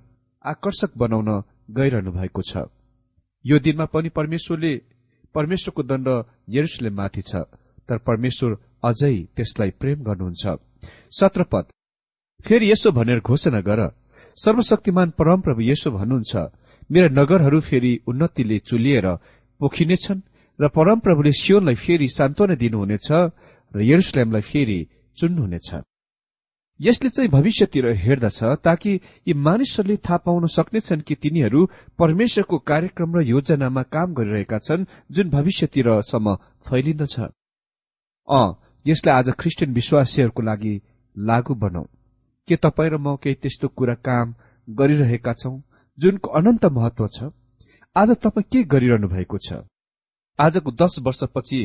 आकर्षक 0.44 0.96
बनाउन 0.96 1.30
गइरहनु 1.70 2.12
भएको 2.12 2.42
छ। 2.42 2.64
यो 3.44 3.58
दिनमा 3.58 3.84
पनि 3.84 4.08
परमेश्वरले 4.08 4.72
परमेश्वरको 5.34 5.82
दण्ड 5.90 6.08
यरुसलेममाथि 6.56 7.22
छ 7.30 7.32
तर 7.88 7.98
परमेश्वर 8.08 8.50
अझै 8.88 9.16
त्यसलाई 9.36 9.70
प्रेम 9.80 9.98
गर्नुहुन्छ। 10.08 10.44
सत्रपद 11.18 11.64
फेरि 12.44 12.66
यसो 12.70 12.88
भनेर 12.98 13.20
घोषणा 13.20 13.60
गर। 13.68 13.80
सर्वशक्तिमान 14.38 15.08
परमप्रभु 15.18 15.60
यसो 15.70 15.88
भन्नुहुन्छ 15.96 16.32
मेरा 16.90 17.08
नगरहरू 17.18 17.60
फेरि 17.68 17.92
उन्नतिले 18.10 18.58
चुलिएर 18.68 19.06
पोखिनेछन् 19.60 20.26
र 20.58 20.64
परमप्रभुले 20.76 21.32
सियोनलाई 21.40 21.76
फेरि 21.84 22.08
सान्त्वना 22.18 22.54
दिनुहुनेछ 22.62 23.08
र 23.74 23.78
यरुसलेमलाई 23.90 24.44
फेरि 24.50 24.78
चुन्नुहुनेछ। 25.18 25.70
यसले 26.80 27.08
चाहिँ 27.10 27.30
भविष्यतिर 27.30 27.86
हेर्दछ 27.96 28.42
ताकि 28.64 29.00
यी 29.28 29.34
मानिसहरूले 29.34 29.96
थाहा 29.96 30.16
पाउन 30.16 30.46
सक्नेछन् 30.46 31.00
कि 31.00 31.14
तिनीहरू 31.14 31.66
परमेश्वरको 31.98 32.58
कार्यक्रम 32.58 33.18
र 33.18 33.22
योजनामा 33.22 33.82
काम 33.94 34.14
गरिरहेका 34.14 34.58
छन् 34.58 34.86
जुन 35.10 35.30
भविष्यतिरसम्म 35.30 36.34
फैलिन्दछ। 36.66 37.20
अ 38.28 38.42
यसलाई 38.86 39.14
आज 39.14 39.30
ख्रिस्टियन 39.38 39.72
विश्वासीहरूको 39.72 40.42
लागि 40.42 40.74
लागू 41.16 41.54
बनाऊ। 41.54 41.86
के 42.48 42.56
तपाईँ 42.56 42.90
र 42.90 42.96
म 42.98 43.16
केही 43.22 43.34
त्यस्तो 43.34 43.68
कुरा 43.68 43.94
काम 43.94 44.34
गरिरहेका 44.68 45.32
छौं 45.32 45.60
जुनको 45.98 46.30
अनन्त 46.30 46.64
महत्व 46.66 47.06
छ? 47.06 47.22
आज 47.96 48.10
तपाईँ 48.10 48.50
के 48.52 48.62
गरिरहनु 48.64 49.08
भएको 49.08 49.38
छ? 49.38 49.62
आजको 50.38 50.70
दश 50.72 50.98
वर्षपछि 51.02 51.60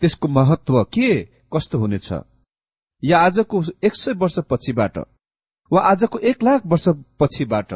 त्यसको 0.00 0.28
महत्व 0.28 0.82
के 0.84 1.08
कस्तो 1.52 1.78
हुनेछ? 1.78 2.12
या 3.04 3.18
आजको 3.18 3.62
एक 3.82 3.94
सय 3.94 4.12
वर्षपछिबाट 4.12 4.98
वा 5.72 5.80
आजको 5.80 6.18
एक 6.18 6.42
लाख 6.42 6.66
वर्षपछिबाट 6.66 7.72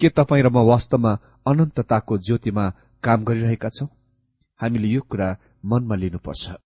के 0.00 0.08
तपाईँ 0.08 0.42
र 0.42 0.48
म 0.48 0.64
वास्तवमा 0.66 1.12
अनन्तताको 1.46 2.18
ज्योतिमा 2.18 2.64
काम 3.02 3.24
गरिरहेका 3.24 3.68
छौं? 3.68 3.88
हामीले 4.60 4.88
यो 4.88 5.00
कुरा 5.00 5.36
मनमा 5.64 5.94
लिनुपर्छ। 5.94 6.65